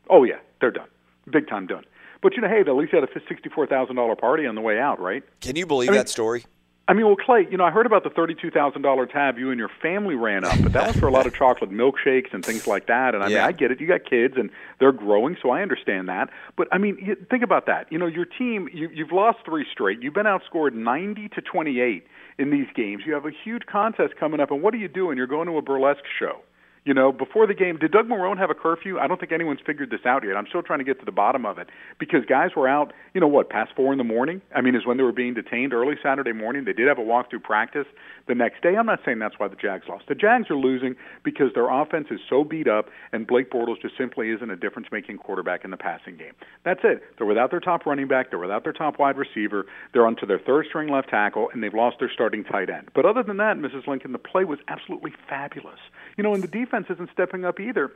[0.09, 0.16] Yeah.
[0.16, 0.88] Oh yeah, they're done.
[1.31, 1.85] Big time done.
[2.23, 4.61] But you know, hey, they at least had a sixty-four thousand dollar party on the
[4.61, 5.23] way out, right?
[5.40, 6.45] Can you believe I mean- that story?
[6.88, 9.51] I mean, well, Clay, you know, I heard about the thirty-two thousand dollar tab you
[9.51, 12.45] and your family ran up, but that was for a lot of chocolate milkshakes and
[12.45, 13.12] things like that.
[13.16, 13.81] And I mean, I get it.
[13.81, 16.31] You got kids, and they're growing, so I understand that.
[16.57, 17.90] But I mean, you- think about that.
[17.90, 20.01] You know, your team, you, you've lost three straight.
[20.01, 22.07] You've been outscored ninety to twenty-eight
[22.38, 23.03] in these games.
[23.05, 25.16] You have a huge contest coming up, and what are you doing?
[25.16, 26.40] You're going to a burlesque show.
[26.87, 28.96] You know, before the game, did Doug Marrone have a curfew?
[28.96, 30.37] I don't think anyone's figured this out yet.
[30.37, 31.68] I'm still trying to get to the bottom of it
[31.99, 34.40] because guys were out, you know, what, past four in the morning?
[34.55, 36.64] I mean, is when they were being detained early Saturday morning.
[36.64, 37.87] They did have a walkthrough practice
[38.29, 38.77] the next day.
[38.77, 40.05] I'm not saying that's why the Jags lost.
[40.07, 40.94] The Jags are losing
[41.25, 44.87] because their offense is so beat up and Blake Bortles just simply isn't a difference
[44.92, 46.35] making quarterback in the passing game.
[46.64, 47.03] That's it.
[47.18, 50.38] They're without their top running back, they're without their top wide receiver, they're onto their
[50.38, 52.90] third string left tackle, and they've lost their starting tight end.
[52.94, 53.88] But other than that, Mrs.
[53.88, 55.81] Lincoln, the play was absolutely fabulous.
[56.16, 57.91] You know, and the defense isn't stepping up either.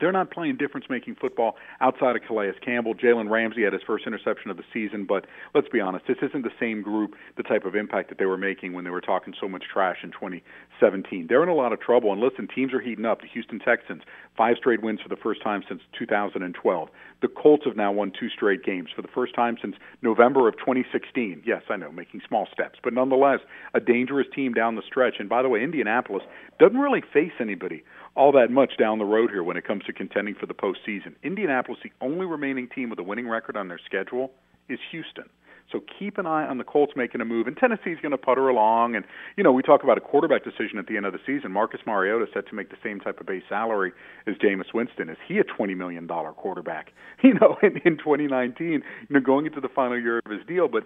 [0.00, 2.94] They're not playing difference making football outside of Calais Campbell.
[2.94, 6.42] Jalen Ramsey had his first interception of the season, but let's be honest, this isn't
[6.42, 9.34] the same group, the type of impact that they were making when they were talking
[9.38, 11.26] so much trash in 2017.
[11.28, 13.20] They're in a lot of trouble, and listen, teams are heating up.
[13.20, 14.02] The Houston Texans,
[14.36, 16.88] five straight wins for the first time since 2012.
[17.20, 20.56] The Colts have now won two straight games for the first time since November of
[20.56, 21.42] 2016.
[21.44, 23.40] Yes, I know, making small steps, but nonetheless,
[23.74, 25.16] a dangerous team down the stretch.
[25.18, 26.22] And by the way, Indianapolis
[26.58, 29.92] doesn't really face anybody all that much down the road here when it comes to
[29.92, 31.14] contending for the postseason.
[31.22, 34.32] Indianapolis, the only remaining team with a winning record on their schedule,
[34.68, 35.28] is Houston.
[35.70, 38.48] So keep an eye on the Colts making a move, and Tennessee's going to putter
[38.48, 38.94] along.
[38.94, 39.04] And
[39.36, 41.50] you know, we talk about a quarterback decision at the end of the season.
[41.50, 43.92] Marcus Mariota set to make the same type of base salary
[44.26, 45.08] as Jameis Winston.
[45.08, 46.92] Is he a twenty million dollar quarterback?
[47.22, 50.66] You know, in, in 2019, you know, going into the final year of his deal,
[50.66, 50.82] but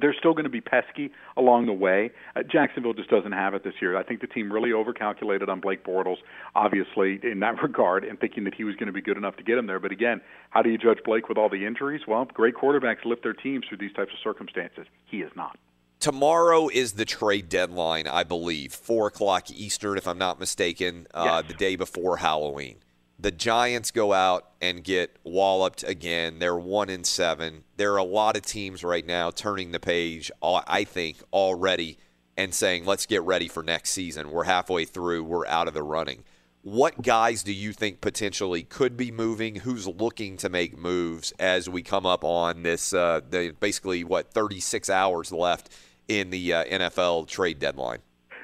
[0.00, 2.10] they're still going to be pesky along the way.
[2.36, 3.96] Uh, Jacksonville just doesn't have it this year.
[3.96, 6.16] I think the team really overcalculated on Blake Bortles,
[6.54, 9.42] obviously, in that regard, and thinking that he was going to be good enough to
[9.42, 9.78] get him there.
[9.80, 12.02] But again, how do you judge Blake with all the injuries?
[12.06, 14.86] Well, great quarterbacks lift their teams through these types of circumstances.
[15.06, 15.58] He is not.
[16.00, 21.40] Tomorrow is the trade deadline, I believe, 4 o'clock Eastern, if I'm not mistaken, uh,
[21.42, 21.48] Yes.
[21.48, 22.76] the day before Halloween.
[23.18, 26.40] The Giants go out and get walloped again.
[26.40, 27.64] They're one in seven.
[27.76, 30.30] There are a lot of teams right now turning the page.
[30.42, 31.98] uh, I think already
[32.36, 34.30] and saying, "Let's get ready for next season.
[34.30, 35.24] We're halfway through.
[35.24, 36.24] We're out of the running."
[36.62, 39.56] What guys do you think potentially could be moving?
[39.56, 42.94] Who's looking to make moves as we come up on this?
[42.94, 45.68] Uh, the basically what 36 hours left
[46.08, 47.98] in the uh, NFL trade deadline.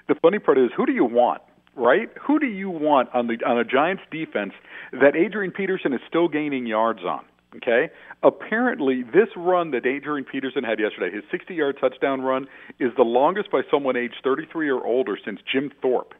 [0.08, 1.40] The funny part is, who do you want?
[1.76, 2.10] Right?
[2.26, 4.52] Who do you want on the on a Giants defense
[4.92, 7.24] that Adrian Peterson is still gaining yards on?
[7.56, 7.90] Okay.
[8.22, 12.46] Apparently, this run that Adrian Peterson had yesterday, his 60-yard touchdown run,
[12.78, 16.14] is the longest by someone aged 33 or older since Jim Thorpe.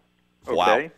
[0.46, 0.56] Okay.
[0.56, 0.90] Wow.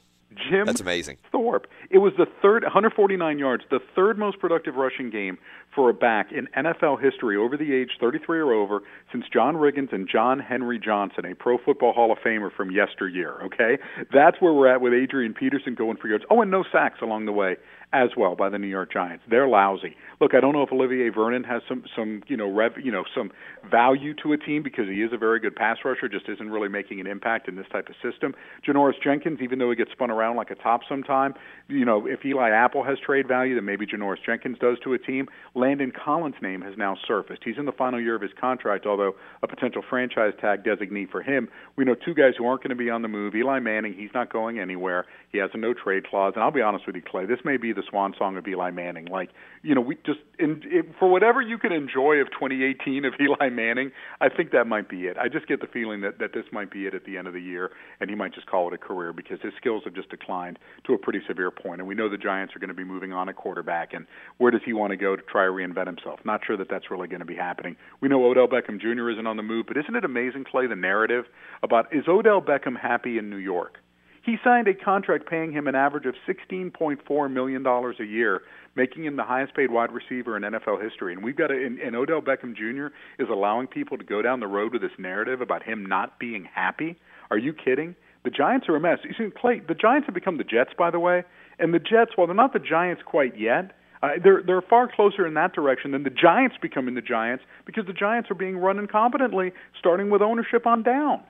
[0.51, 1.19] Jim That's amazing.
[1.31, 1.67] Thorpe.
[1.91, 5.39] It was the third 149 yards, the third most productive rushing game
[5.75, 8.81] for a back in NFL history over the age 33 or over
[9.11, 13.41] since John Riggins and John Henry Johnson, a Pro Football Hall of Famer from yesteryear.
[13.45, 13.79] Okay,
[14.13, 16.25] that's where we're at with Adrian Peterson going for yards.
[16.31, 17.57] Oh, and no sacks along the way
[17.93, 19.23] as well by the New York Giants.
[19.29, 19.97] They're lousy.
[20.21, 23.05] Look, I don't know if Olivier Vernon has some some you know rev you know
[23.15, 23.31] some
[23.71, 26.69] value to a team because he is a very good pass rusher, just isn't really
[26.69, 28.35] making an impact in this type of system.
[28.67, 31.35] Janoris Jenkins, even though he gets spun around like a top sometime,
[31.69, 34.99] you know if Eli Apple has trade value, then maybe Janoris Jenkins does to a
[34.99, 35.29] team.
[35.63, 37.43] Landon Collins' name has now surfaced.
[37.45, 41.23] He's in the final year of his contract, although a potential franchise tag designee for
[41.23, 41.49] him.
[41.77, 43.37] We know two guys who aren't going to be on the move.
[43.37, 45.07] Eli Manning, he's not going anywhere.
[45.31, 47.59] He has a no trade clause, and I'll be honest with you, Clay, this may
[47.59, 49.07] be the swan song of Eli Manning.
[49.07, 49.31] Like,
[49.63, 53.49] you know, we just in, it, for whatever you can enjoy of 2018 of Eli
[53.49, 55.17] Manning, I think that might be it.
[55.17, 57.35] I just get the feeling that that this might be it at the end of
[57.35, 57.71] the year,
[58.01, 60.93] and he might just call it a career because his skills have just declined to
[60.93, 61.81] a pretty severe point.
[61.81, 64.07] And we know the Giants are going to be moving on at quarterback, and
[64.39, 66.21] where does he want to go to try reinvent himself?
[66.25, 67.77] Not sure that that's really going to be happening.
[68.01, 69.11] We know Odell Beckham Jr.
[69.11, 71.25] isn't on the move, but isn't it amazing, Clay, the narrative
[71.63, 73.79] about is Odell Beckham happy in New York?
[74.25, 78.43] He signed a contract paying him an average of $16.4 million a year,
[78.77, 81.13] making him the highest paid wide receiver in NFL history.
[81.13, 82.95] And we've got a, and, and Odell Beckham Jr.
[83.21, 86.45] is allowing people to go down the road with this narrative about him not being
[86.45, 86.97] happy.
[87.31, 87.97] Are you kidding?
[88.25, 88.99] The Giants are a mess.
[89.03, 91.25] You see, Clay, the Giants have become the Jets, by the way.
[91.59, 95.27] And the Jets, while they're not the Giants quite yet, uh, they're they're far closer
[95.27, 98.85] in that direction than the Giants becoming the Giants because the Giants are being run
[98.85, 101.23] incompetently, starting with ownership on down.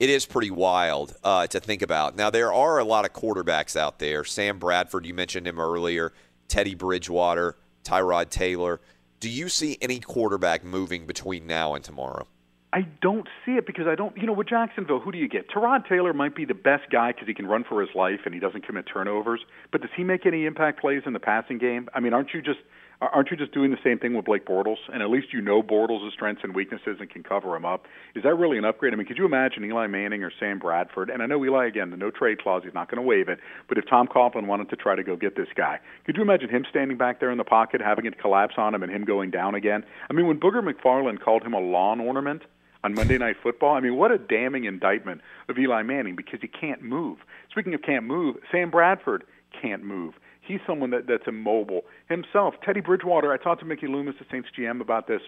[0.00, 2.16] It is pretty wild uh, to think about.
[2.16, 4.24] Now, there are a lot of quarterbacks out there.
[4.24, 6.12] Sam Bradford, you mentioned him earlier,
[6.48, 8.80] Teddy Bridgewater, Tyrod Taylor.
[9.20, 12.26] Do you see any quarterback moving between now and tomorrow?
[12.74, 15.48] I don't see it because I don't, you know, with Jacksonville, who do you get?
[15.48, 18.34] Tyrod Taylor might be the best guy because he can run for his life and
[18.34, 19.40] he doesn't commit turnovers.
[19.70, 21.88] But does he make any impact plays in the passing game?
[21.94, 22.58] I mean, aren't you just
[23.00, 24.78] aren't you just doing the same thing with Blake Bortles?
[24.92, 27.86] And at least you know Bortles' strengths and weaknesses and can cover him up.
[28.14, 28.92] Is that really an upgrade?
[28.92, 31.10] I mean, could you imagine Eli Manning or Sam Bradford?
[31.10, 33.38] And I know Eli again, the no trade clause, he's not going to waive it.
[33.68, 36.48] But if Tom Coughlin wanted to try to go get this guy, could you imagine
[36.48, 39.30] him standing back there in the pocket, having it collapse on him, and him going
[39.30, 39.84] down again?
[40.08, 42.42] I mean, when Booger McFarland called him a lawn ornament.
[42.84, 43.74] On Monday Night Football.
[43.74, 47.18] I mean, what a damning indictment of Eli Manning because he can't move.
[47.50, 49.24] Speaking of can't move, Sam Bradford
[49.60, 50.14] can't move.
[50.42, 52.54] He's someone that, that's immobile himself.
[52.62, 55.22] Teddy Bridgewater, I talked to Mickey Loomis, the Saints GM, about this.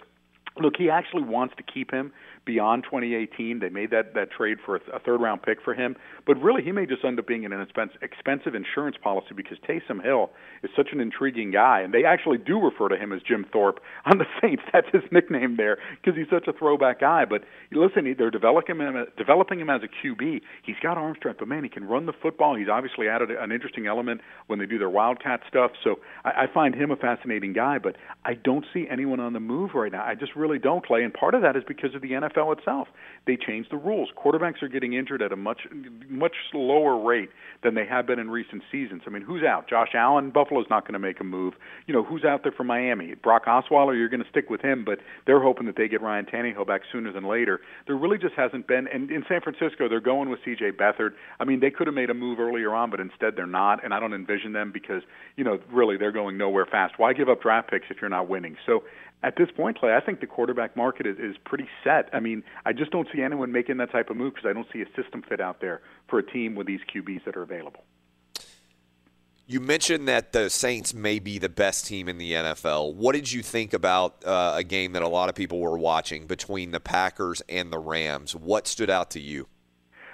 [0.59, 2.11] Look, he actually wants to keep him
[2.47, 3.59] beyond 2018.
[3.59, 5.95] They made that that trade for a, third round pick for him,
[6.25, 7.53] but really he may just end up being an
[8.01, 10.31] expensive insurance policy because Taysom Hill
[10.63, 13.79] is such an intriguing guy, and they actually do refer to him as Jim Thorpe
[14.05, 14.63] on the Saints.
[14.73, 17.25] That's his nickname there because he's such a throwback guy.
[17.25, 20.41] But listen, they're developing him developing him as a QB.
[20.63, 22.55] He's got arm strength, but man, he can run the football.
[22.55, 25.71] He's obviously added an interesting element when they do their wildcat stuff.
[25.83, 29.41] So I, I find him a fascinating guy, but I don't see anyone on the
[29.41, 30.03] move right now.
[30.03, 31.03] I just really don't, Clay.
[31.03, 32.87] And part of that is because of the NFL NFL itself.
[33.25, 34.09] They changed the rules.
[34.17, 35.61] Quarterbacks are getting injured at a much
[36.09, 37.29] much slower rate
[37.63, 39.01] than they have been in recent seasons.
[39.05, 39.69] I mean, who's out?
[39.69, 41.53] Josh Allen, Buffalo's not going to make a move.
[41.87, 43.13] You know, who's out there for Miami?
[43.15, 46.25] Brock Osweiler, you're going to stick with him, but they're hoping that they get Ryan
[46.25, 47.59] Tannehill back sooner than later.
[47.87, 48.87] There really just hasn't been.
[48.87, 50.71] And in San Francisco, they're going with C.J.
[50.71, 51.11] Beathard.
[51.39, 53.83] I mean, they could have made a move earlier on, but instead they're not.
[53.83, 55.01] And I don't envision them because
[55.35, 56.95] you know, really, they're going nowhere fast.
[56.97, 58.57] Why give up draft picks if you're not winning?
[58.65, 58.83] So
[59.23, 62.09] at this point, Clay, I think the quarterback market is, is pretty set.
[62.13, 64.67] I mean, I just don't see anyone making that type of move because I don't
[64.71, 67.83] see a system fit out there for a team with these QBs that are available.
[69.49, 72.95] You mentioned that the Saints may be the best team in the NFL.
[72.95, 76.27] What did you think about uh, a game that a lot of people were watching
[76.27, 78.35] between the Packers and the Rams?
[78.35, 79.47] What stood out to you?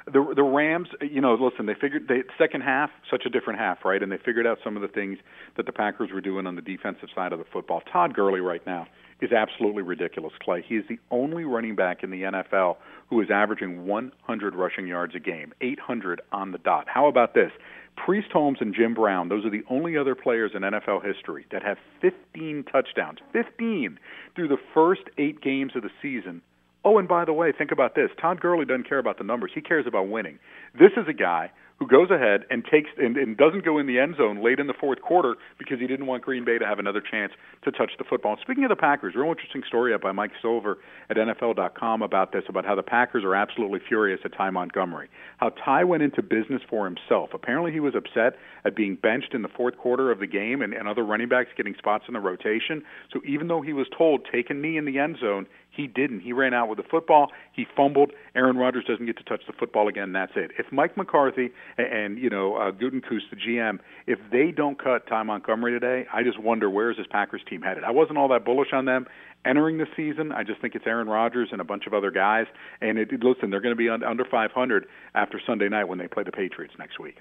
[0.05, 3.85] The the Rams, you know, listen, they figured they second half such a different half,
[3.85, 4.01] right?
[4.01, 5.17] And they figured out some of the things
[5.55, 7.81] that the Packers were doing on the defensive side of the football.
[7.91, 8.87] Todd Gurley right now
[9.21, 10.63] is absolutely ridiculous, Clay.
[10.67, 12.77] He is the only running back in the NFL
[13.09, 16.87] who is averaging 100 rushing yards a game, 800 on the dot.
[16.87, 17.51] How about this?
[17.95, 21.63] Priest Holmes and Jim Brown, those are the only other players in NFL history that
[21.63, 23.99] have 15 touchdowns, 15
[24.35, 26.41] through the first 8 games of the season
[26.85, 28.09] Oh, and by the way, think about this.
[28.19, 29.51] Todd Gurley doesn't care about the numbers.
[29.55, 30.39] He cares about winning.
[30.77, 33.99] This is a guy who goes ahead and takes and, and doesn't go in the
[33.99, 36.79] end zone late in the fourth quarter because he didn't want Green Bay to have
[36.79, 38.37] another chance to touch the football.
[38.41, 40.77] Speaking of the Packers, real interesting story up by Mike Silver
[41.09, 45.09] at NFL.com about this, about how the Packers are absolutely furious at Ty Montgomery.
[45.37, 47.31] How Ty went into business for himself.
[47.33, 50.73] Apparently, he was upset at being benched in the fourth quarter of the game and,
[50.73, 52.83] and other running backs getting spots in the rotation.
[53.11, 56.19] So even though he was told take a knee in the end zone, he didn't.
[56.19, 57.31] He ran out with the football.
[57.51, 58.11] He fumbled.
[58.35, 60.13] Aaron Rodgers doesn't get to touch the football again.
[60.13, 60.51] That's it.
[60.59, 65.23] If Mike McCarthy and, you know uh, Gutekunst, the GM, if they don't cut Ty
[65.23, 67.83] Montgomery today, I just wonder where is this Packers team headed.
[67.83, 69.07] I wasn't all that bullish on them
[69.45, 70.31] entering the season.
[70.31, 72.45] I just think it's Aaron Rodgers and a bunch of other guys.
[72.79, 76.23] And it, listen, they're going to be under 500 after Sunday night when they play
[76.23, 77.19] the Patriots next week.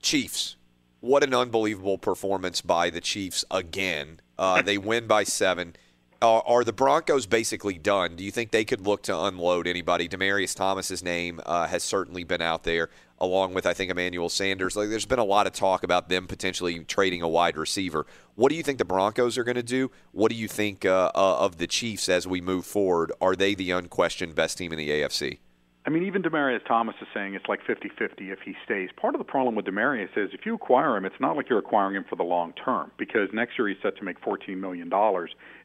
[0.00, 0.56] Chiefs.
[1.00, 4.20] What an unbelievable performance by the Chiefs again.
[4.38, 5.74] Uh, they win by seven
[6.22, 8.16] are, are, the Broncos basically done?
[8.16, 10.08] Do you think they could look to unload anybody?
[10.08, 14.76] Demaryius Thomas's name uh, has certainly been out there, along with I think Emmanuel Sanders.
[14.76, 18.06] Like, there's been a lot of talk about them potentially trading a wide receiver.
[18.34, 19.90] What do you think the Broncos are going to do?
[20.12, 23.12] What do you think uh, uh, of the Chiefs as we move forward?
[23.20, 25.38] Are they the unquestioned best team in the AFC?
[25.90, 28.90] I mean, even Demaryius Thomas is saying it's like 50-50 if he stays.
[28.96, 31.58] Part of the problem with Demaryius is if you acquire him, it's not like you're
[31.58, 34.88] acquiring him for the long term because next year he's set to make $14 million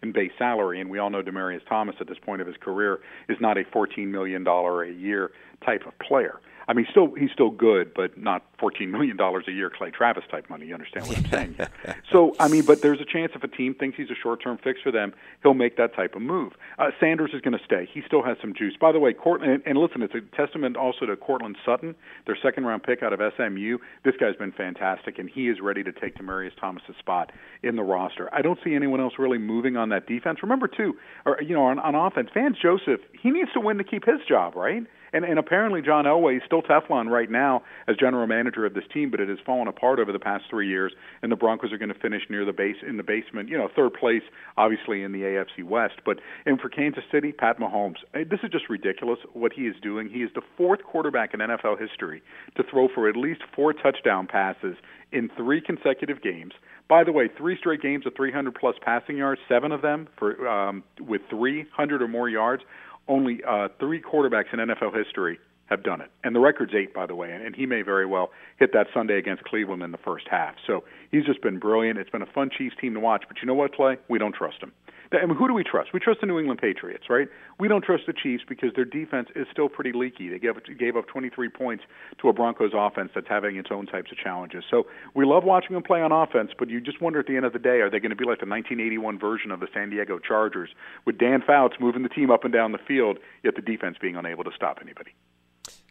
[0.02, 3.02] in base salary, and we all know Demaryius Thomas at this point of his career
[3.30, 5.30] is not a $14 million a year
[5.64, 6.40] type of player.
[6.68, 10.24] I mean, still he's still good, but not fourteen million dollars a year Clay Travis
[10.30, 10.68] type money.
[10.68, 11.58] You understand what I'm saying?
[12.12, 14.82] so I mean, but there's a chance if a team thinks he's a short-term fix
[14.82, 15.14] for them,
[15.44, 16.54] he'll make that type of move.
[16.80, 17.88] Uh, Sanders is going to stay.
[17.92, 18.76] He still has some juice.
[18.80, 21.96] By the way, Courtland, and, and listen, it's a testament also to Courtland Sutton,
[22.26, 23.78] their second-round pick out of SMU.
[24.04, 27.32] This guy's been fantastic, and he is ready to take Demaryius Thomas's spot
[27.64, 28.34] in the roster.
[28.34, 30.40] I don't see anyone else really moving on that defense.
[30.42, 33.84] Remember too, or you know, on, on offense, Vance Joseph, he needs to win to
[33.84, 34.84] keep his job, right?
[35.14, 38.84] And, and apparently, John Elway is still Teflon right now as general manager of this
[38.94, 40.94] team, but it has fallen apart over the past three years.
[41.22, 43.70] And the Broncos are going to finish near the base in the basement, you know,
[43.76, 44.24] third place,
[44.58, 45.96] obviously in the AFC West.
[46.06, 49.76] But and for Kansas City, Pat Mahomes, eh, this is just ridiculous what he is
[49.82, 50.10] doing.
[50.10, 52.22] He is the fourth quarterback in NFL history
[52.56, 54.76] to throw for at least four touchdown passes
[55.12, 56.54] in three consecutive games.
[56.88, 60.48] By the way, three straight games of 300 plus passing yards, seven of them for
[60.48, 62.64] um, with 300 or more yards
[63.08, 66.12] only uh, three quarterbacks in NFL history have done it.
[66.24, 69.18] And the record's eight, by the way, and he may very well hit that Sunday
[69.18, 70.56] against Cleveland in the first half.
[70.66, 72.00] So he's just been brilliant.
[72.00, 73.24] It's been a fun Chiefs team to watch.
[73.28, 73.98] But you know what, Clay?
[74.08, 74.72] We don't trust him.
[75.12, 75.94] I mean, who do we trust?
[75.94, 77.28] We trust the New England Patriots, right?
[77.60, 80.30] We don't trust the Chiefs because their defense is still pretty leaky.
[80.30, 81.84] They gave gave up 23 points
[82.22, 84.64] to a Broncos offense that's having its own types of challenges.
[84.70, 87.46] So we love watching them play on offense, but you just wonder at the end
[87.46, 89.90] of the day, are they going to be like the 1981 version of the San
[89.90, 90.70] Diego Chargers
[91.06, 94.16] with Dan Fouts moving the team up and down the field, yet the defense being
[94.16, 95.12] unable to stop anybody?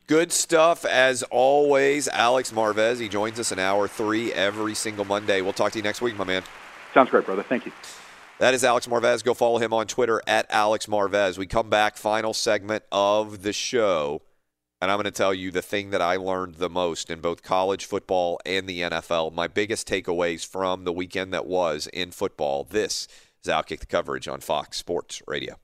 [0.07, 2.09] Good stuff as always.
[2.09, 5.41] Alex Marvez, he joins us in hour three every single Monday.
[5.41, 6.43] We'll talk to you next week, my man.
[6.93, 7.43] Sounds great, brother.
[7.43, 7.73] Thank you.
[8.39, 9.25] That is Alex Marvez.
[9.25, 11.39] Go follow him on Twitter at Alex Marvez.
[11.39, 14.21] We come back, final segment of the show,
[14.83, 17.43] and I'm going to tell you the thing that I learned the most in both
[17.43, 19.33] college football and the NFL.
[19.33, 22.65] My biggest takeaways from the weekend that was in football.
[22.65, 23.09] This
[23.43, 25.57] is Outkick the Coverage on Fox Sports Radio.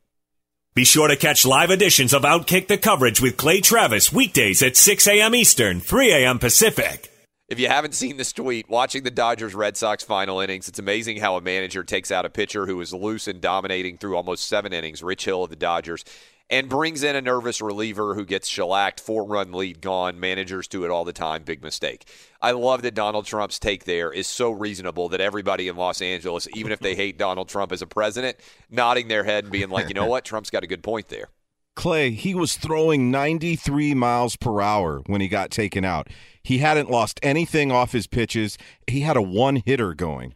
[0.72, 4.76] Be sure to catch live editions of Outkick the Coverage with Clay Travis weekdays at
[4.76, 5.34] 6 a.m.
[5.34, 6.38] Eastern, 3 a.m.
[6.38, 7.10] Pacific.
[7.48, 11.16] If you haven't seen this tweet, watching the Dodgers Red Sox final innings, it's amazing
[11.16, 14.72] how a manager takes out a pitcher who was loose and dominating through almost seven
[14.72, 16.04] innings, Rich Hill of the Dodgers,
[16.50, 20.18] and brings in a nervous reliever who gets shellacked, four run lead gone.
[20.18, 21.44] Managers do it all the time.
[21.44, 22.06] Big mistake.
[22.42, 26.48] I love that Donald Trump's take there is so reasonable that everybody in Los Angeles,
[26.54, 28.36] even if they hate Donald Trump as a president,
[28.68, 31.28] nodding their head and being like, you know what, Trump's got a good point there.
[31.76, 36.08] Clay, he was throwing 93 miles per hour when he got taken out.
[36.42, 38.58] He hadn't lost anything off his pitches.
[38.86, 40.34] He had a one hitter going.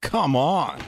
[0.00, 0.80] Come on.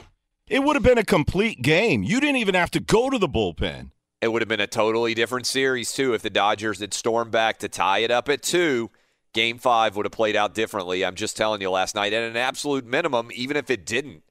[0.49, 2.03] It would have been a complete game.
[2.03, 3.91] You didn't even have to go to the bullpen.
[4.21, 7.59] It would have been a totally different series, too, if the Dodgers had stormed back
[7.59, 8.89] to tie it up at two.
[9.33, 11.05] Game five would have played out differently.
[11.05, 12.13] I'm just telling you last night.
[12.13, 14.23] At an absolute minimum, even if it didn't,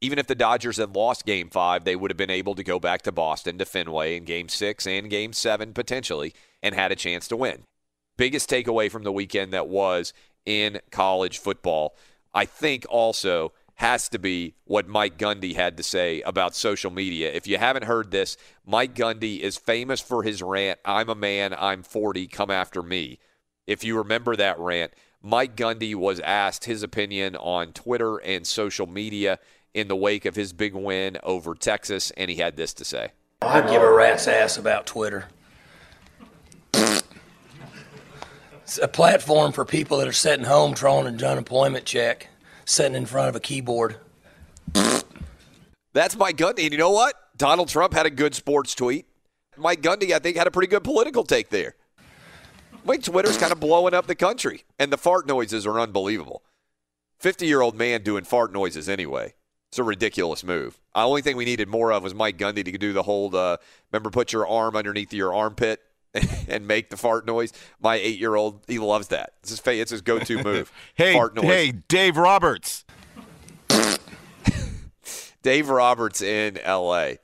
[0.00, 2.78] even if the Dodgers had lost game five, they would have been able to go
[2.78, 6.32] back to Boston to Fenway in game six and game seven potentially
[6.62, 7.64] and had a chance to win.
[8.16, 10.14] Biggest takeaway from the weekend that was
[10.46, 11.96] in college football,
[12.32, 17.32] I think also has to be what Mike Gundy had to say about social media.
[17.32, 21.54] If you haven't heard this, Mike Gundy is famous for his rant, I'm a man,
[21.58, 23.18] I'm 40, come after me.
[23.66, 28.86] If you remember that rant, Mike Gundy was asked his opinion on Twitter and social
[28.86, 29.38] media
[29.72, 33.10] in the wake of his big win over Texas, and he had this to say.
[33.42, 35.26] I'd give a rat's ass about Twitter.
[38.62, 42.28] It's a platform for people that are sitting home drawing an unemployment check,
[42.64, 43.96] sitting in front of a keyboard.
[45.92, 46.64] That's Mike Gundy.
[46.64, 47.14] And you know what?
[47.36, 49.06] Donald Trump had a good sports tweet.
[49.56, 51.76] Mike Gundy, I think, had a pretty good political take there.
[52.84, 56.42] Mike Twitter's kind of blowing up the country, and the fart noises are unbelievable.
[57.18, 59.34] 50 year old man doing fart noises anyway.
[59.70, 60.78] It's a ridiculous move.
[60.94, 63.56] The only thing we needed more of was Mike Gundy to do the whole, uh,
[63.90, 65.80] remember, put your arm underneath your armpit
[66.48, 67.52] and make the fart noise.
[67.80, 69.34] My eight year old, he loves that.
[69.42, 70.72] It's his, it's his go to move.
[70.94, 71.44] hey, fart noise.
[71.44, 72.84] hey, Dave Roberts.
[75.42, 77.18] Dave Roberts in L.A.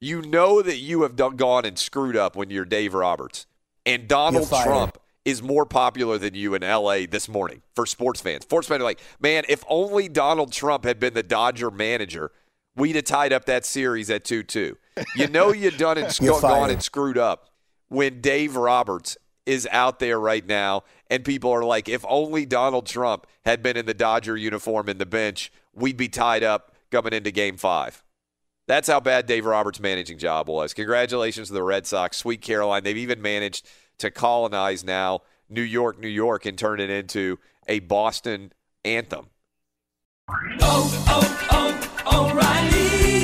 [0.00, 3.46] You know that you have done, gone and screwed up when you're Dave Roberts.
[3.86, 8.42] And Donald Trump is more popular than you in LA this morning for sports fans.
[8.42, 12.30] Sports fans are like, man, if only Donald Trump had been the Dodger manager,
[12.76, 14.76] we'd have tied up that series at 2 2.
[15.16, 17.48] You know you've done and sc- gone and screwed up
[17.88, 19.16] when Dave Roberts
[19.46, 23.76] is out there right now and people are like, if only Donald Trump had been
[23.76, 28.02] in the Dodger uniform in the bench, we'd be tied up coming into game five.
[28.66, 30.72] That's how bad Dave Roberts' managing job was.
[30.72, 32.82] Congratulations to the Red Sox, Sweet Caroline.
[32.82, 33.68] They've even managed
[33.98, 35.20] to colonize now
[35.50, 38.52] New York, New York, and turn it into a Boston
[38.84, 39.26] anthem.
[40.28, 43.23] Oh, oh, oh,